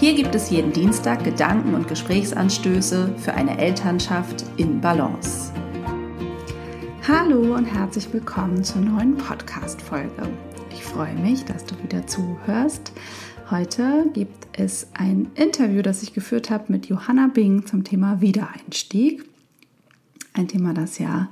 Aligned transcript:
Hier 0.00 0.14
gibt 0.14 0.34
es 0.34 0.48
jeden 0.48 0.72
Dienstag 0.72 1.24
Gedanken 1.24 1.74
und 1.74 1.86
Gesprächsanstöße 1.86 3.16
für 3.18 3.34
eine 3.34 3.58
Elternschaft 3.58 4.46
in 4.56 4.80
Balance. 4.80 5.52
Hallo 7.06 7.54
und 7.54 7.66
herzlich 7.66 8.10
willkommen 8.10 8.64
zur 8.64 8.80
neuen 8.80 9.14
Podcast-Folge. 9.18 10.26
Ich 10.72 10.82
freue 10.82 11.14
mich, 11.16 11.44
dass 11.44 11.66
du 11.66 11.74
wieder 11.82 12.06
zuhörst. 12.06 12.92
Heute 13.50 14.06
gibt 14.14 14.48
es 14.58 14.86
ein 14.94 15.28
Interview, 15.34 15.82
das 15.82 16.02
ich 16.02 16.14
geführt 16.14 16.48
habe 16.48 16.72
mit 16.72 16.86
Johanna 16.86 17.26
Bing 17.26 17.66
zum 17.66 17.84
Thema 17.84 18.22
Wiedereinstieg. 18.22 19.22
Ein 20.32 20.48
Thema, 20.48 20.72
das 20.72 20.98
ja 20.98 21.28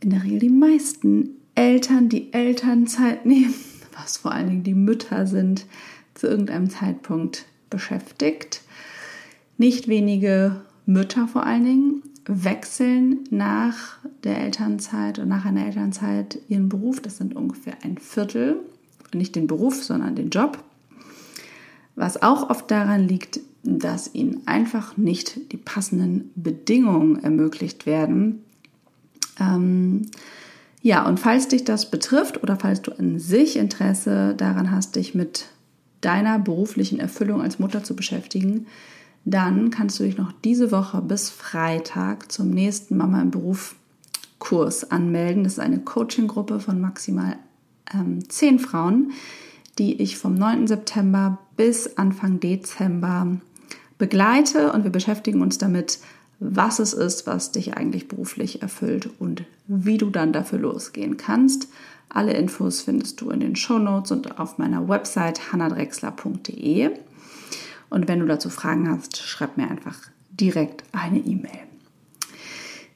in 0.00 0.10
der 0.10 0.24
Regel 0.24 0.40
die 0.40 0.48
meisten 0.48 1.36
Eltern, 1.54 2.08
die 2.08 2.32
Elternzeit 2.32 3.24
nehmen, 3.26 3.54
was 3.96 4.16
vor 4.16 4.32
allen 4.32 4.48
Dingen 4.48 4.64
die 4.64 4.74
Mütter 4.74 5.28
sind, 5.28 5.66
zu 6.18 6.26
irgendeinem 6.26 6.68
Zeitpunkt 6.68 7.46
beschäftigt. 7.70 8.62
Nicht 9.56 9.88
wenige 9.88 10.60
Mütter 10.86 11.28
vor 11.28 11.44
allen 11.44 11.64
Dingen 11.64 12.02
wechseln 12.26 13.24
nach 13.30 13.98
der 14.24 14.38
Elternzeit 14.38 15.18
und 15.18 15.28
nach 15.28 15.44
einer 15.44 15.64
Elternzeit 15.64 16.38
ihren 16.48 16.68
Beruf. 16.68 17.00
Das 17.00 17.16
sind 17.16 17.34
ungefähr 17.34 17.74
ein 17.82 17.98
Viertel. 17.98 18.56
Nicht 19.14 19.36
den 19.36 19.46
Beruf, 19.46 19.82
sondern 19.82 20.14
den 20.14 20.30
Job. 20.30 20.62
Was 21.96 22.22
auch 22.22 22.50
oft 22.50 22.70
daran 22.70 23.08
liegt, 23.08 23.40
dass 23.62 24.14
ihnen 24.14 24.42
einfach 24.46 24.96
nicht 24.96 25.52
die 25.52 25.56
passenden 25.56 26.30
Bedingungen 26.36 27.22
ermöglicht 27.22 27.86
werden. 27.86 28.44
Ähm, 29.40 30.02
ja, 30.80 31.06
und 31.06 31.18
falls 31.18 31.48
dich 31.48 31.64
das 31.64 31.90
betrifft 31.90 32.42
oder 32.42 32.56
falls 32.56 32.82
du 32.82 32.92
an 32.92 33.18
sich 33.18 33.56
Interesse 33.56 34.34
daran 34.36 34.70
hast, 34.70 34.96
dich 34.96 35.14
mit 35.14 35.46
deiner 36.00 36.38
beruflichen 36.38 37.00
Erfüllung 37.00 37.42
als 37.42 37.58
Mutter 37.58 37.82
zu 37.82 37.96
beschäftigen, 37.96 38.66
dann 39.24 39.70
kannst 39.70 39.98
du 39.98 40.04
dich 40.04 40.16
noch 40.16 40.32
diese 40.44 40.70
Woche 40.70 41.02
bis 41.02 41.30
Freitag 41.30 42.30
zum 42.32 42.50
nächsten 42.50 42.96
Mama 42.96 43.20
im 43.20 43.30
Beruf 43.30 43.74
Kurs 44.38 44.90
anmelden. 44.90 45.44
Das 45.44 45.54
ist 45.54 45.58
eine 45.58 45.80
Coaching-Gruppe 45.80 46.60
von 46.60 46.80
maximal 46.80 47.36
ähm, 47.92 48.28
zehn 48.28 48.58
Frauen, 48.58 49.12
die 49.78 50.00
ich 50.00 50.16
vom 50.16 50.34
9. 50.34 50.66
September 50.66 51.38
bis 51.56 51.96
Anfang 51.96 52.40
Dezember 52.40 53.38
begleite 53.98 54.72
und 54.72 54.84
wir 54.84 54.90
beschäftigen 54.90 55.42
uns 55.42 55.58
damit, 55.58 55.98
was 56.40 56.78
es 56.78 56.92
ist, 56.92 57.26
was 57.26 57.50
dich 57.50 57.76
eigentlich 57.76 58.06
beruflich 58.06 58.62
erfüllt 58.62 59.10
und 59.18 59.44
wie 59.66 59.98
du 59.98 60.10
dann 60.10 60.32
dafür 60.32 60.60
losgehen 60.60 61.16
kannst. 61.16 61.68
Alle 62.08 62.32
Infos 62.32 62.80
findest 62.80 63.20
du 63.20 63.30
in 63.30 63.40
den 63.40 63.56
Show 63.56 63.78
Notes 63.78 64.12
und 64.12 64.38
auf 64.38 64.58
meiner 64.58 64.88
Website 64.88 65.52
hannadrexler.de. 65.52 66.90
Und 67.90 68.08
wenn 68.08 68.20
du 68.20 68.26
dazu 68.26 68.50
Fragen 68.50 68.90
hast, 68.90 69.18
schreib 69.18 69.56
mir 69.56 69.70
einfach 69.70 69.96
direkt 70.30 70.84
eine 70.92 71.18
E-Mail. 71.18 71.60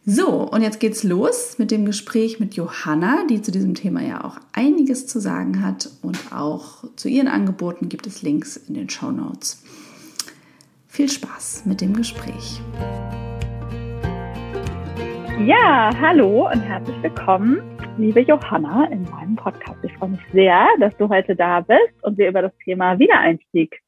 So, 0.04 0.30
und 0.50 0.62
jetzt 0.62 0.80
geht's 0.80 1.04
los 1.04 1.58
mit 1.58 1.70
dem 1.70 1.84
Gespräch 1.84 2.40
mit 2.40 2.54
Johanna, 2.54 3.24
die 3.30 3.40
zu 3.40 3.52
diesem 3.52 3.74
Thema 3.74 4.02
ja 4.02 4.24
auch 4.24 4.38
einiges 4.52 5.06
zu 5.06 5.20
sagen 5.20 5.62
hat 5.64 5.90
und 6.02 6.18
auch 6.32 6.82
zu 6.96 7.08
ihren 7.08 7.28
Angeboten 7.28 7.88
gibt 7.88 8.06
es 8.08 8.22
Links 8.22 8.56
in 8.56 8.74
den 8.74 8.90
Show 8.90 9.12
Notes. 9.12 9.62
Viel 10.88 11.08
Spaß 11.08 11.62
mit 11.66 11.80
dem 11.80 11.94
Gespräch. 11.94 12.60
Ja, 15.46 15.90
hallo 16.00 16.50
und 16.50 16.60
herzlich 16.60 17.00
willkommen 17.02 17.71
liebe 17.98 18.20
Johanna, 18.20 18.86
in 18.90 19.02
meinem 19.04 19.36
Podcast. 19.36 19.78
Ich 19.82 19.92
freue 19.94 20.10
mich 20.10 20.20
sehr, 20.32 20.66
dass 20.78 20.96
du 20.96 21.08
heute 21.08 21.36
da 21.36 21.60
bist 21.60 22.02
und 22.02 22.16
wir 22.18 22.28
über 22.28 22.42
das 22.42 22.56
Thema 22.64 22.98
Wiedereinstieg 22.98 23.80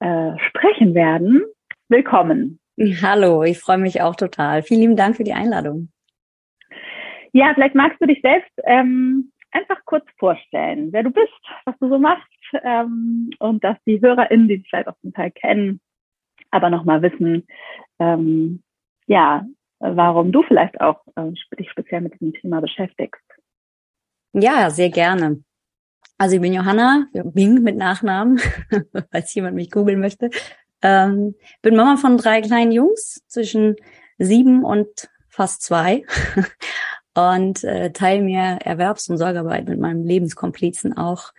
äh, 0.00 0.32
sprechen 0.38 0.94
werden. 0.94 1.44
Willkommen. 1.88 2.60
Hallo, 3.02 3.42
ich 3.42 3.58
freue 3.58 3.78
mich 3.78 4.02
auch 4.02 4.14
total. 4.14 4.62
Vielen 4.62 4.80
lieben 4.80 4.96
Dank 4.96 5.16
für 5.16 5.24
die 5.24 5.32
Einladung. 5.32 5.88
Ja, 7.32 7.52
vielleicht 7.54 7.74
magst 7.74 8.00
du 8.00 8.06
dich 8.06 8.20
selbst 8.22 8.52
ähm, 8.64 9.32
einfach 9.50 9.84
kurz 9.84 10.04
vorstellen, 10.18 10.92
wer 10.92 11.02
du 11.02 11.10
bist, 11.10 11.32
was 11.64 11.76
du 11.78 11.88
so 11.88 11.98
machst 11.98 12.26
ähm, 12.62 13.30
und 13.38 13.64
dass 13.64 13.76
die 13.86 14.00
HörerInnen, 14.00 14.48
die 14.48 14.58
dich 14.58 14.68
vielleicht 14.68 14.88
auch 14.88 14.98
zum 15.00 15.12
Teil 15.12 15.30
kennen, 15.30 15.80
aber 16.50 16.70
nochmal 16.70 17.02
wissen, 17.02 17.46
ähm, 17.98 18.62
ja, 19.06 19.44
warum 19.80 20.32
du 20.32 20.42
vielleicht 20.42 20.80
auch 20.80 21.00
äh, 21.16 21.30
dich 21.58 21.70
speziell 21.70 22.02
mit 22.02 22.14
diesem 22.14 22.34
Thema 22.34 22.60
beschäftigst. 22.60 23.22
Ja, 24.32 24.70
sehr 24.70 24.90
gerne. 24.90 25.42
Also 26.18 26.36
ich 26.36 26.42
bin 26.42 26.52
Johanna, 26.52 27.06
Bing 27.12 27.62
mit 27.62 27.76
Nachnamen, 27.76 28.40
falls 29.12 29.34
jemand 29.34 29.54
mich 29.54 29.70
googeln 29.70 30.00
möchte. 30.00 30.30
Ähm, 30.82 31.34
bin 31.62 31.76
Mama 31.76 31.96
von 31.96 32.16
drei 32.16 32.40
kleinen 32.40 32.72
Jungs 32.72 33.20
zwischen 33.26 33.76
sieben 34.18 34.64
und 34.64 35.08
fast 35.28 35.62
zwei 35.62 36.04
und 37.14 37.62
äh, 37.64 37.92
teile 37.92 38.22
mir 38.22 38.58
Erwerbs- 38.64 39.08
und 39.08 39.18
Sorgearbeit 39.18 39.68
mit 39.68 39.78
meinem 39.78 40.04
Lebenskomplizen 40.04 40.96
auch 40.96 41.32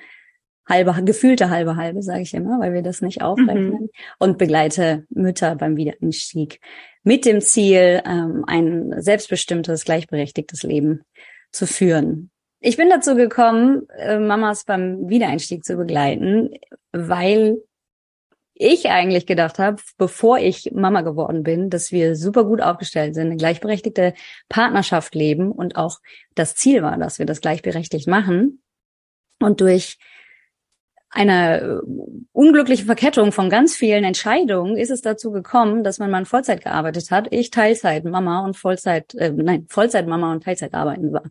halbe, 0.68 0.94
gefühlte 1.04 1.50
halbe 1.50 1.76
halbe, 1.76 2.02
sage 2.02 2.22
ich 2.22 2.34
immer, 2.34 2.60
weil 2.60 2.74
wir 2.74 2.82
das 2.82 3.02
nicht 3.02 3.22
aufrechnen 3.22 3.72
mhm. 3.72 3.90
und 4.20 4.38
begleite 4.38 5.06
Mütter 5.10 5.56
beim 5.56 5.76
Wiedereinstieg 5.76 6.62
mit 7.04 7.26
dem 7.26 7.42
Ziel, 7.42 8.02
ähm, 8.06 8.44
ein 8.48 8.94
selbstbestimmtes, 9.02 9.84
gleichberechtigtes 9.84 10.64
Leben 10.64 11.02
zu 11.52 11.66
führen. 11.66 12.30
Ich 12.62 12.76
bin 12.76 12.90
dazu 12.90 13.16
gekommen, 13.16 13.88
äh, 13.98 14.20
Mamas 14.20 14.66
beim 14.66 15.10
Wiedereinstieg 15.10 15.64
zu 15.64 15.78
begleiten, 15.78 16.50
weil 16.92 17.62
ich 18.54 18.90
eigentlich 18.90 19.26
gedacht 19.26 19.58
habe, 19.58 19.82
bevor 19.98 20.38
ich 20.38 20.72
Mama 20.74 21.02
geworden 21.02 21.44
bin, 21.44 21.70
dass 21.70 21.94
wir 21.94 22.18
super 22.18 22.44
gut 22.44 22.62
aufgestellt 22.62 23.16
sind, 23.16 23.28
eine 23.28 23.38
gleichberechtigte 23.38 24.14
Partnerschaft 24.50 25.16
leben 25.16 25.54
und 25.54 25.78
auch 25.78 26.00
das 26.36 26.56
Ziel 26.56 26.84
war, 26.84 26.98
dass 26.98 27.20
wir 27.20 27.26
das 27.26 27.40
gleichberechtigt 27.40 28.08
machen. 28.08 28.62
Und 29.40 29.62
durch 29.62 29.98
eine 31.10 31.62
äh, 31.62 31.80
unglückliche 32.34 32.86
Verkettung 32.86 33.32
von 33.32 33.50
ganz 33.50 33.78
vielen 33.78 34.04
Entscheidungen 34.04 34.76
ist 34.76 34.92
es 34.92 35.02
dazu 35.02 35.32
gekommen, 35.32 35.86
dass 35.86 35.98
mein 35.98 36.12
Mann 36.12 36.26
Vollzeit 36.26 36.62
gearbeitet 36.62 37.10
hat, 37.12 37.28
ich 37.32 37.52
Teilzeit 37.52 38.04
Mama 38.04 38.44
und 38.44 38.58
Vollzeit, 38.58 39.16
äh, 39.16 39.32
nein, 39.32 39.66
Vollzeit 39.70 40.06
Mama 40.06 40.34
und 40.34 40.44
Teilzeit 40.44 40.74
arbeiten 40.74 41.14
war. 41.14 41.24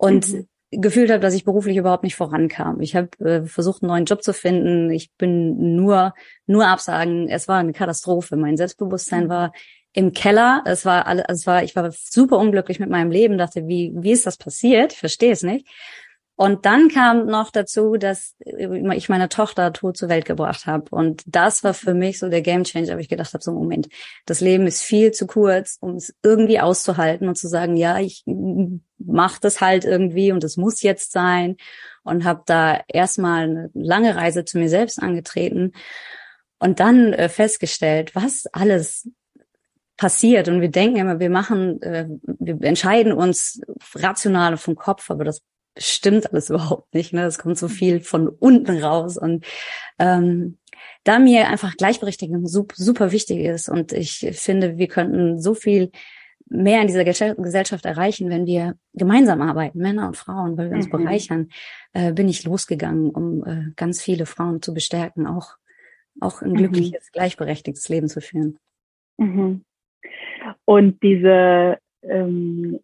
Und 0.00 0.32
mhm. 0.32 0.48
gefühlt 0.70 1.10
habe, 1.10 1.20
dass 1.20 1.34
ich 1.34 1.44
beruflich 1.44 1.76
überhaupt 1.76 2.04
nicht 2.04 2.16
vorankam. 2.16 2.80
Ich 2.80 2.96
habe 2.96 3.10
äh, 3.18 3.42
versucht, 3.44 3.82
einen 3.82 3.90
neuen 3.90 4.04
Job 4.06 4.22
zu 4.22 4.32
finden. 4.32 4.90
Ich 4.90 5.12
bin 5.18 5.76
nur, 5.76 6.14
nur 6.46 6.66
absagen. 6.66 7.28
Es 7.28 7.48
war 7.48 7.58
eine 7.58 7.74
Katastrophe. 7.74 8.36
Mein 8.36 8.56
Selbstbewusstsein 8.56 9.24
mhm. 9.24 9.28
war 9.28 9.52
im 9.92 10.14
Keller. 10.14 10.62
Es 10.64 10.86
war 10.86 11.06
alles, 11.06 11.24
es 11.28 11.46
war, 11.46 11.62
ich 11.64 11.76
war 11.76 11.90
super 11.92 12.38
unglücklich 12.38 12.80
mit 12.80 12.88
meinem 12.88 13.10
Leben, 13.10 13.36
dachte, 13.36 13.66
wie, 13.68 13.92
wie 13.94 14.12
ist 14.12 14.26
das 14.26 14.38
passiert? 14.38 14.94
Ich 14.94 14.98
verstehe 14.98 15.32
es 15.32 15.42
nicht. 15.42 15.68
Und 16.40 16.64
dann 16.64 16.88
kam 16.88 17.26
noch 17.26 17.50
dazu, 17.50 17.98
dass 17.98 18.34
ich 18.38 19.10
meine 19.10 19.28
Tochter 19.28 19.74
tot 19.74 19.98
zur 19.98 20.08
Welt 20.08 20.24
gebracht 20.24 20.64
habe. 20.64 20.86
Und 20.90 21.22
das 21.26 21.62
war 21.64 21.74
für 21.74 21.92
mich 21.92 22.18
so 22.18 22.30
der 22.30 22.40
Game 22.40 22.64
Changer, 22.64 22.92
aber 22.92 23.02
ich 23.02 23.10
gedacht 23.10 23.34
habe, 23.34 23.44
so 23.44 23.52
Moment, 23.52 23.90
das 24.24 24.40
Leben 24.40 24.66
ist 24.66 24.80
viel 24.80 25.10
zu 25.10 25.26
kurz, 25.26 25.76
um 25.82 25.96
es 25.96 26.14
irgendwie 26.22 26.58
auszuhalten 26.58 27.28
und 27.28 27.36
zu 27.36 27.46
sagen, 27.46 27.76
ja, 27.76 27.98
ich 27.98 28.24
mach 28.96 29.36
das 29.38 29.60
halt 29.60 29.84
irgendwie 29.84 30.32
und 30.32 30.42
es 30.42 30.56
muss 30.56 30.80
jetzt 30.80 31.12
sein. 31.12 31.58
Und 32.04 32.24
habe 32.24 32.42
da 32.46 32.80
erstmal 32.88 33.42
eine 33.42 33.70
lange 33.74 34.16
Reise 34.16 34.46
zu 34.46 34.56
mir 34.56 34.70
selbst 34.70 35.02
angetreten 35.02 35.72
und 36.58 36.80
dann 36.80 37.12
äh, 37.12 37.28
festgestellt, 37.28 38.14
was 38.14 38.46
alles 38.46 39.10
passiert 39.98 40.48
und 40.48 40.62
wir 40.62 40.70
denken 40.70 40.96
immer, 40.96 41.20
wir 41.20 41.28
machen, 41.28 41.82
äh, 41.82 42.08
wir 42.22 42.62
entscheiden 42.62 43.12
uns 43.12 43.60
rational 43.94 44.56
vom 44.56 44.74
Kopf, 44.74 45.10
aber 45.10 45.24
das 45.24 45.42
stimmt 45.76 46.30
alles 46.30 46.50
überhaupt 46.50 46.94
nicht. 46.94 47.12
Ne? 47.12 47.24
Es 47.24 47.38
kommt 47.38 47.58
so 47.58 47.68
viel 47.68 48.00
von 48.00 48.28
unten 48.28 48.78
raus 48.82 49.16
und 49.16 49.44
ähm, 49.98 50.58
da 51.04 51.18
mir 51.18 51.48
einfach 51.48 51.76
Gleichberechtigung 51.76 52.46
super, 52.46 53.12
wichtig 53.12 53.38
ist 53.38 53.68
und 53.68 53.92
ich 53.92 54.18
finde, 54.32 54.76
wir 54.76 54.86
könnten 54.86 55.40
so 55.40 55.54
viel 55.54 55.90
mehr 56.46 56.80
in 56.80 56.88
dieser 56.88 57.04
Gesellschaft 57.04 57.86
erreichen, 57.86 58.28
wenn 58.28 58.44
wir 58.44 58.74
gemeinsam 58.92 59.40
arbeiten, 59.40 59.78
Männer 59.78 60.08
und 60.08 60.16
Frauen, 60.16 60.58
weil 60.58 60.70
wir 60.70 60.76
uns 60.76 60.86
mhm. 60.86 60.90
bereichern, 60.90 61.48
äh, 61.92 62.12
bin 62.12 62.28
ich 62.28 62.44
losgegangen, 62.44 63.10
um 63.10 63.44
äh, 63.44 63.70
ganz 63.76 64.02
viele 64.02 64.26
Frauen 64.26 64.60
zu 64.60 64.74
bestärken, 64.74 65.26
auch 65.26 65.56
auch 66.20 66.42
ein 66.42 66.52
mhm. 66.52 66.56
glückliches, 66.56 67.08
mhm. 67.08 67.12
gleichberechtigtes 67.12 67.88
Leben 67.88 68.08
zu 68.08 68.20
führen. 68.20 68.58
Mhm. 69.18 69.64
Und 70.64 71.02
diese 71.02 71.78
ähm, 72.02 72.80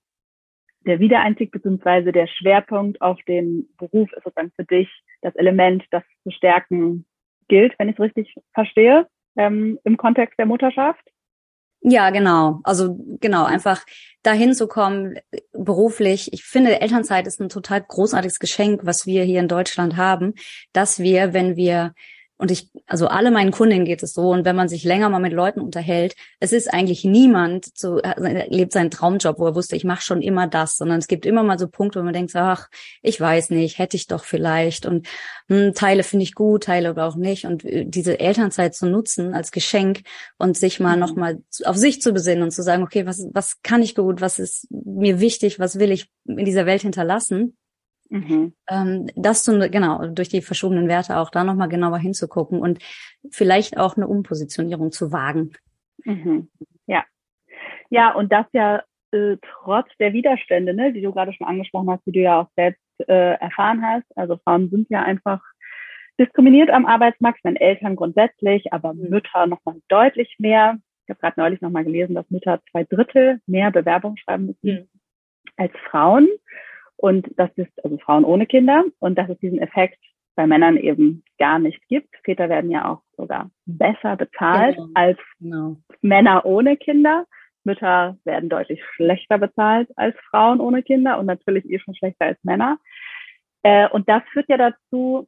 der 0.86 1.00
Wiedereinstieg 1.00 1.50
beziehungsweise 1.50 2.12
der 2.12 2.26
Schwerpunkt 2.26 3.00
auf 3.00 3.20
den 3.26 3.68
Beruf 3.76 4.12
ist 4.12 4.24
sozusagen 4.24 4.52
für 4.56 4.64
dich 4.64 4.88
das 5.22 5.34
Element, 5.34 5.84
das 5.90 6.02
zu 6.22 6.30
stärken 6.30 7.04
gilt, 7.48 7.74
wenn 7.78 7.88
ich 7.88 7.96
es 7.96 8.00
richtig 8.00 8.34
verstehe, 8.54 9.06
ähm, 9.36 9.78
im 9.84 9.96
Kontext 9.96 10.38
der 10.38 10.46
Mutterschaft. 10.46 11.02
Ja, 11.82 12.10
genau. 12.10 12.60
Also 12.64 12.96
genau, 13.20 13.44
einfach 13.44 13.84
dahin 14.22 14.54
zu 14.54 14.66
kommen, 14.66 15.18
beruflich. 15.52 16.32
Ich 16.32 16.42
finde, 16.42 16.80
Elternzeit 16.80 17.26
ist 17.26 17.40
ein 17.40 17.48
total 17.48 17.82
großartiges 17.82 18.38
Geschenk, 18.38 18.80
was 18.84 19.06
wir 19.06 19.22
hier 19.22 19.40
in 19.40 19.48
Deutschland 19.48 19.96
haben, 19.96 20.34
dass 20.72 20.98
wir, 20.98 21.32
wenn 21.32 21.56
wir 21.56 21.92
und 22.38 22.50
ich, 22.50 22.70
also 22.86 23.06
alle 23.08 23.30
meinen 23.30 23.50
Kundinnen 23.50 23.86
geht 23.86 24.02
es 24.02 24.12
so. 24.12 24.30
Und 24.30 24.44
wenn 24.44 24.56
man 24.56 24.68
sich 24.68 24.84
länger 24.84 25.08
mal 25.08 25.20
mit 25.20 25.32
Leuten 25.32 25.60
unterhält, 25.60 26.14
es 26.38 26.52
ist 26.52 26.72
eigentlich 26.72 27.02
niemand 27.02 27.66
so, 27.76 27.98
er 27.98 28.46
lebt 28.50 28.72
seinen 28.72 28.90
Traumjob, 28.90 29.38
wo 29.38 29.46
er 29.46 29.54
wusste, 29.54 29.74
ich 29.74 29.84
mache 29.84 30.02
schon 30.02 30.20
immer 30.20 30.46
das, 30.46 30.76
sondern 30.76 30.98
es 30.98 31.08
gibt 31.08 31.24
immer 31.24 31.42
mal 31.42 31.58
so 31.58 31.66
Punkte, 31.66 31.98
wo 31.98 32.04
man 32.04 32.12
denkt, 32.12 32.36
ach, 32.36 32.68
ich 33.00 33.18
weiß 33.18 33.50
nicht, 33.50 33.78
hätte 33.78 33.96
ich 33.96 34.06
doch 34.06 34.24
vielleicht. 34.24 34.84
Und 34.84 35.06
hm, 35.48 35.72
Teile 35.74 36.02
finde 36.02 36.24
ich 36.24 36.34
gut, 36.34 36.64
Teile 36.64 36.90
aber 36.90 37.06
auch 37.06 37.16
nicht. 37.16 37.46
Und 37.46 37.64
äh, 37.64 37.86
diese 37.86 38.20
Elternzeit 38.20 38.74
zu 38.74 38.86
nutzen 38.86 39.32
als 39.32 39.50
Geschenk 39.50 40.02
und 40.36 40.58
sich 40.58 40.78
mal 40.78 40.96
mhm. 40.96 41.00
nochmal 41.00 41.38
auf 41.64 41.76
sich 41.76 42.02
zu 42.02 42.12
besinnen 42.12 42.42
und 42.42 42.50
zu 42.50 42.62
sagen, 42.62 42.82
okay, 42.82 43.06
was, 43.06 43.26
was 43.32 43.62
kann 43.62 43.82
ich 43.82 43.94
gut, 43.94 44.20
was 44.20 44.38
ist 44.38 44.66
mir 44.70 45.20
wichtig, 45.20 45.58
was 45.58 45.78
will 45.78 45.90
ich 45.90 46.10
in 46.26 46.44
dieser 46.44 46.66
Welt 46.66 46.82
hinterlassen? 46.82 47.56
Mhm. 48.08 48.54
Ähm, 48.68 49.08
das 49.16 49.42
zu, 49.42 49.58
genau, 49.70 50.06
durch 50.06 50.28
die 50.28 50.42
verschobenen 50.42 50.88
Werte 50.88 51.18
auch 51.18 51.30
da 51.30 51.44
nochmal 51.44 51.68
genauer 51.68 51.98
hinzugucken 51.98 52.60
und 52.60 52.78
vielleicht 53.30 53.78
auch 53.78 53.96
eine 53.96 54.06
Umpositionierung 54.06 54.92
zu 54.92 55.12
wagen. 55.12 55.52
Mhm. 56.04 56.48
Ja. 56.86 57.04
Ja, 57.90 58.12
und 58.14 58.32
das 58.32 58.46
ja 58.52 58.82
äh, 59.12 59.36
trotz 59.40 59.88
der 59.98 60.12
Widerstände, 60.12 60.74
ne, 60.74 60.92
die 60.92 61.02
du 61.02 61.12
gerade 61.12 61.32
schon 61.32 61.46
angesprochen 61.46 61.90
hast, 61.90 62.06
die 62.06 62.12
du 62.12 62.20
ja 62.20 62.40
auch 62.40 62.48
selbst 62.56 62.80
äh, 63.08 63.34
erfahren 63.34 63.82
hast. 63.82 64.06
Also 64.16 64.36
Frauen 64.38 64.70
sind 64.70 64.88
ja 64.90 65.02
einfach 65.02 65.40
diskriminiert 66.18 66.70
am 66.70 66.86
Arbeitsmarkt, 66.86 67.44
meine 67.44 67.60
Eltern 67.60 67.96
grundsätzlich, 67.96 68.72
aber 68.72 68.94
mhm. 68.94 69.10
Mütter 69.10 69.46
nochmal 69.46 69.76
deutlich 69.88 70.36
mehr. 70.38 70.78
Ich 71.04 71.10
habe 71.10 71.20
gerade 71.20 71.40
neulich 71.40 71.60
nochmal 71.60 71.84
gelesen, 71.84 72.14
dass 72.14 72.30
Mütter 72.30 72.60
zwei 72.70 72.84
Drittel 72.84 73.40
mehr 73.46 73.70
Bewerbungen 73.70 74.16
schreiben 74.16 74.46
müssen 74.46 74.80
mhm. 74.80 74.88
als 75.56 75.72
Frauen. 75.90 76.28
Und 76.96 77.28
das 77.36 77.50
ist, 77.56 77.84
also 77.84 77.98
Frauen 77.98 78.24
ohne 78.24 78.46
Kinder, 78.46 78.84
und 78.98 79.16
dass 79.18 79.28
es 79.28 79.38
diesen 79.38 79.58
Effekt 79.58 79.98
bei 80.36 80.46
Männern 80.46 80.76
eben 80.76 81.24
gar 81.38 81.58
nicht 81.58 81.80
gibt. 81.88 82.14
Väter 82.24 82.48
werden 82.48 82.70
ja 82.70 82.90
auch 82.90 83.02
sogar 83.16 83.50
besser 83.64 84.16
bezahlt 84.16 84.76
genau. 84.76 84.88
als 84.94 85.18
genau. 85.40 85.76
Männer 86.02 86.44
ohne 86.44 86.76
Kinder. 86.76 87.26
Mütter 87.64 88.16
werden 88.24 88.48
deutlich 88.48 88.80
schlechter 88.94 89.38
bezahlt 89.38 89.88
als 89.96 90.14
Frauen 90.30 90.60
ohne 90.60 90.82
Kinder 90.82 91.18
und 91.18 91.26
natürlich 91.26 91.68
eh 91.68 91.80
schon 91.80 91.96
schlechter 91.96 92.26
als 92.26 92.38
Männer. 92.44 92.78
Äh, 93.62 93.88
und 93.88 94.08
das 94.08 94.22
führt 94.32 94.48
ja 94.48 94.56
dazu, 94.56 95.26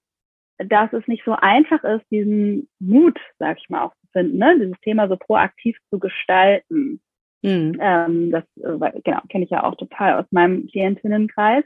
dass 0.59 0.93
es 0.93 1.07
nicht 1.09 1.25
so 1.25 1.33
einfach 1.33 1.83
ist, 1.85 2.05
diesen 2.11 2.69
Mut, 2.79 3.19
sag 3.39 3.59
ich 3.59 3.69
mal, 3.69 3.83
auch 3.83 3.95
zu 3.95 4.07
finden, 4.13 4.39
ne? 4.39 4.57
dieses 4.59 4.81
Thema 4.81 5.09
so 5.09 5.17
proaktiv 5.17 5.77
zu 5.91 5.99
gestalten. 5.99 7.01
Mhm. 7.43 7.79
Ähm, 7.81 8.31
das 8.31 8.45
äh, 8.57 9.01
genau 9.05 9.21
kenne 9.29 9.45
ich 9.45 9.51
ja 9.51 9.65
auch 9.65 9.77
total 9.77 10.15
aus 10.21 10.27
meinem 10.31 10.67
Klientinnenkreis 10.67 11.65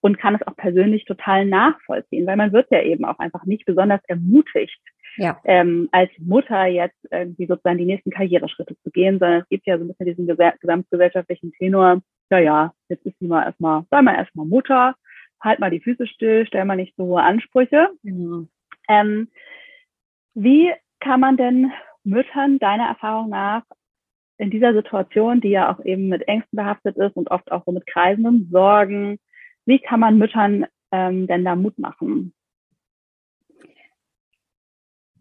und 0.00 0.18
kann 0.18 0.34
es 0.34 0.46
auch 0.46 0.56
persönlich 0.56 1.04
total 1.04 1.46
nachvollziehen, 1.46 2.26
weil 2.26 2.36
man 2.36 2.52
wird 2.52 2.70
ja 2.70 2.82
eben 2.82 3.04
auch 3.04 3.18
einfach 3.18 3.44
nicht 3.44 3.66
besonders 3.66 4.00
ermutigt, 4.08 4.80
ja. 5.16 5.40
ähm, 5.44 5.88
als 5.92 6.10
Mutter 6.18 6.66
jetzt 6.66 6.98
irgendwie 7.10 7.46
sozusagen 7.46 7.78
die 7.78 7.86
nächsten 7.86 8.10
Karriereschritte 8.10 8.76
zu 8.82 8.90
gehen, 8.90 9.18
sondern 9.18 9.42
es 9.42 9.48
gibt 9.48 9.66
ja 9.66 9.78
so 9.78 9.84
ein 9.84 9.88
bisschen 9.88 10.06
diesen 10.06 10.26
gesamtgesellschaftlichen 10.60 11.52
Tenor, 11.52 12.02
ja, 12.30 12.38
ja, 12.38 12.72
jetzt 12.88 13.06
ist 13.06 13.18
sie 13.18 13.26
mal 13.26 13.44
erstmal, 13.44 13.84
sei 13.90 14.02
mal 14.02 14.16
erstmal 14.16 14.46
Mutter, 14.46 14.94
halt 15.40 15.60
mal 15.60 15.70
die 15.70 15.80
Füße 15.80 16.06
still, 16.06 16.46
stell 16.46 16.64
mal 16.64 16.76
nicht 16.76 16.94
so 16.96 17.04
hohe 17.04 17.22
Ansprüche. 17.22 17.90
Mhm. 18.02 18.48
Ähm, 18.88 19.28
wie 20.34 20.72
kann 21.00 21.20
man 21.20 21.36
denn 21.36 21.72
Müttern 22.04 22.58
deiner 22.58 22.86
Erfahrung 22.86 23.30
nach 23.30 23.62
in 24.38 24.50
dieser 24.50 24.74
Situation, 24.74 25.40
die 25.40 25.50
ja 25.50 25.72
auch 25.72 25.84
eben 25.84 26.08
mit 26.08 26.28
Ängsten 26.28 26.56
behaftet 26.56 26.96
ist 26.96 27.16
und 27.16 27.30
oft 27.30 27.50
auch 27.50 27.64
so 27.64 27.72
mit 27.72 27.86
kreisenden 27.86 28.48
Sorgen, 28.50 29.18
wie 29.64 29.78
kann 29.78 30.00
man 30.00 30.18
Müttern 30.18 30.66
ähm, 30.92 31.26
denn 31.26 31.44
da 31.44 31.56
Mut 31.56 31.78
machen? 31.78 32.32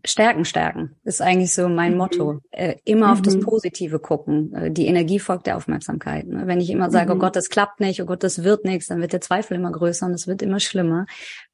Stärken, 0.06 0.46
stärken 0.46 0.96
ist 1.04 1.22
eigentlich 1.22 1.54
so 1.54 1.68
mein 1.68 1.94
mhm. 1.94 1.98
Motto. 1.98 2.40
Äh, 2.52 2.76
immer 2.86 3.08
mhm. 3.08 3.14
auf 3.14 3.22
das 3.22 3.36
mhm. 3.36 3.42
Positive 3.42 4.00
gucken. 4.00 4.54
Äh, 4.54 4.72
die 4.72 4.88
Energie 4.88 5.20
folgt 5.20 5.48
der 5.48 5.58
Aufmerksamkeit. 5.58 6.28
Ne? 6.28 6.48
Wenn 6.48 6.62
ich 6.62 6.70
immer 6.70 6.92
sage, 6.92 7.12
oh 7.12 7.16
mhm. 7.16 7.22
oh 7.22 7.26
Gott, 7.26 7.36
das 7.36 7.50
klappt 7.50 7.80
nicht, 7.80 8.02
oh 8.02 8.06
Gott, 8.06 8.24
das 8.24 8.44
wird 8.44 8.66
nichts, 8.66 8.88
dann 8.88 9.02
wird 9.02 9.14
der 9.14 9.22
Zweifel 9.22 9.56
immer 9.56 9.72
größer 9.72 10.06
und 10.06 10.14
es 10.14 10.28
wird 10.28 10.42
immer 10.42 10.60
schlimmer. 10.60 11.06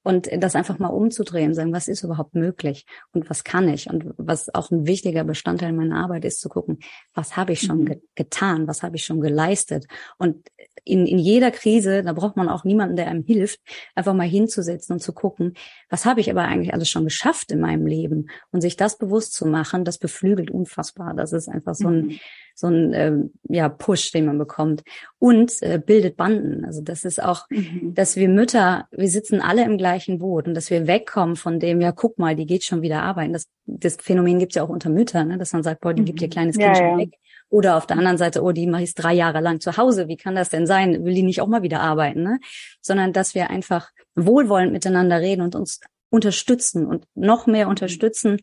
Und 0.04 0.30
das 0.36 0.56
einfach 0.56 0.80
mal 0.80 0.88
umzudrehen, 0.88 1.54
sagen, 1.54 1.74
was 1.74 1.88
ist 1.88 2.04
überhaupt 2.04 2.34
möglich 2.34 2.86
und 3.14 3.30
was 3.30 3.44
kann 3.44 3.70
ich? 3.70 3.88
Und 3.88 4.14
was 4.18 4.54
auch 4.54 4.72
ein 4.72 4.88
wichtiger 4.88 5.24
Bestandteil 5.24 5.74
meiner 5.74 5.98
Arbeit 5.98 6.26
ist, 6.26 6.42
zu 6.42 6.50
gucken, 6.50 6.80
was 7.14 7.38
habe 7.38 7.54
ich 7.54 7.62
schon 7.62 7.82
mhm. 7.82 7.86
ge 7.86 8.02
getan, 8.16 8.68
was 8.68 8.82
habe 8.82 8.96
ich 8.96 9.06
schon 9.06 9.22
geleistet? 9.22 9.86
Und 10.18 10.50
in, 10.84 11.06
in 11.06 11.20
jeder 11.20 11.52
Krise, 11.52 12.04
da 12.04 12.14
braucht 12.14 12.38
man 12.38 12.50
auch 12.50 12.64
niemanden, 12.64 12.96
der 12.96 13.08
einem 13.08 13.24
hilft, 13.24 13.60
einfach 13.96 14.14
mal 14.14 14.28
hinzusetzen 14.28 14.94
und 14.94 15.00
zu 15.00 15.14
gucken, 15.14 15.54
was 15.90 16.06
habe 16.06 16.22
ich 16.22 16.30
aber 16.30 16.44
eigentlich 16.44 16.74
alles 16.74 16.90
schon 16.90 17.04
geschafft 17.04 17.52
in 17.52 17.60
meinem 17.60 17.86
Leben? 17.86 18.30
Und 18.52 18.62
sich 18.62 18.78
das 18.78 18.98
bewusst 18.98 19.34
zu 19.34 19.46
machen, 19.46 19.86
das 19.86 19.98
beflügelt 19.98 20.52
unfassbar. 20.52 21.14
Das 21.14 21.34
ist 21.34 21.50
einfach 21.50 21.76
so 21.76 21.88
ein, 21.88 22.06
mhm 22.06 22.20
so 22.62 22.68
ein 22.68 22.94
äh, 22.94 23.14
ja, 23.50 23.70
Push, 23.70 24.12
den 24.12 24.26
man 24.26 24.38
bekommt. 24.38 24.84
Und 25.20 25.62
äh, 25.62 25.82
bildet 25.84 26.16
Banden. 26.16 26.64
Also 26.64 26.82
das 26.82 27.04
ist 27.04 27.22
auch, 27.22 27.50
mhm. 27.50 27.94
dass 27.94 28.16
wir 28.16 28.30
Mütter, 28.30 28.88
wir 28.92 29.10
sitzen 29.10 29.42
alle 29.42 29.66
im 29.66 29.78
gleichen 29.78 30.20
Boot 30.20 30.48
und 30.48 30.54
dass 30.54 30.70
wir 30.70 30.88
wegkommen 30.88 31.36
von 31.36 31.60
dem, 31.60 31.82
ja, 31.82 31.92
guck 31.92 32.18
mal, 32.20 32.36
die 32.36 32.46
geht 32.46 32.64
schon 32.64 32.82
wieder 32.82 33.02
arbeiten. 33.02 33.34
Das, 33.34 33.48
das 33.66 33.98
Phänomen 33.98 34.40
gibt 34.40 34.54
es 34.54 34.56
ja 34.56 34.64
auch 34.64 34.70
unter 34.70 34.90
Müttern, 34.90 35.30
ne? 35.30 35.38
dass 35.38 35.54
man 35.54 35.64
sagt, 35.64 35.82
boah, 35.82 35.94
die 35.94 36.02
mhm. 36.02 36.06
gibt 36.06 36.22
ihr 36.22 36.30
kleines 36.30 36.58
Kind 36.58 36.68
ja, 36.68 36.76
schon 36.76 36.86
ja. 36.86 36.98
weg. 36.98 37.14
Oder 37.52 37.76
auf 37.76 37.86
der 37.86 37.98
anderen 37.98 38.18
Seite, 38.18 38.42
oh, 38.42 38.54
die 38.54 38.66
mache 38.66 38.84
ich 38.84 38.96
drei 38.96 39.14
Jahre 39.14 39.42
lang 39.42 39.60
zu 39.60 39.76
Hause. 39.76 40.08
Wie 40.08 40.16
kann 40.16 40.36
das 40.36 40.50
denn 40.50 40.66
sein? 40.66 41.04
Will 41.04 41.14
die 41.14 41.22
nicht 41.22 41.42
auch 41.42 41.48
mal 41.48 41.64
wieder 41.64 41.82
arbeiten? 41.82 42.24
Ne? 42.24 42.40
Sondern 42.80 43.12
dass 43.12 43.36
wir 43.36 43.50
einfach 43.50 43.92
wohlwollend 44.16 44.72
miteinander 44.72 45.20
reden 45.20 45.42
und 45.42 45.56
uns 45.56 45.82
unterstützen 46.10 46.86
und 46.86 47.06
noch 47.14 47.48
mehr 47.48 47.68
unterstützen, 47.68 48.38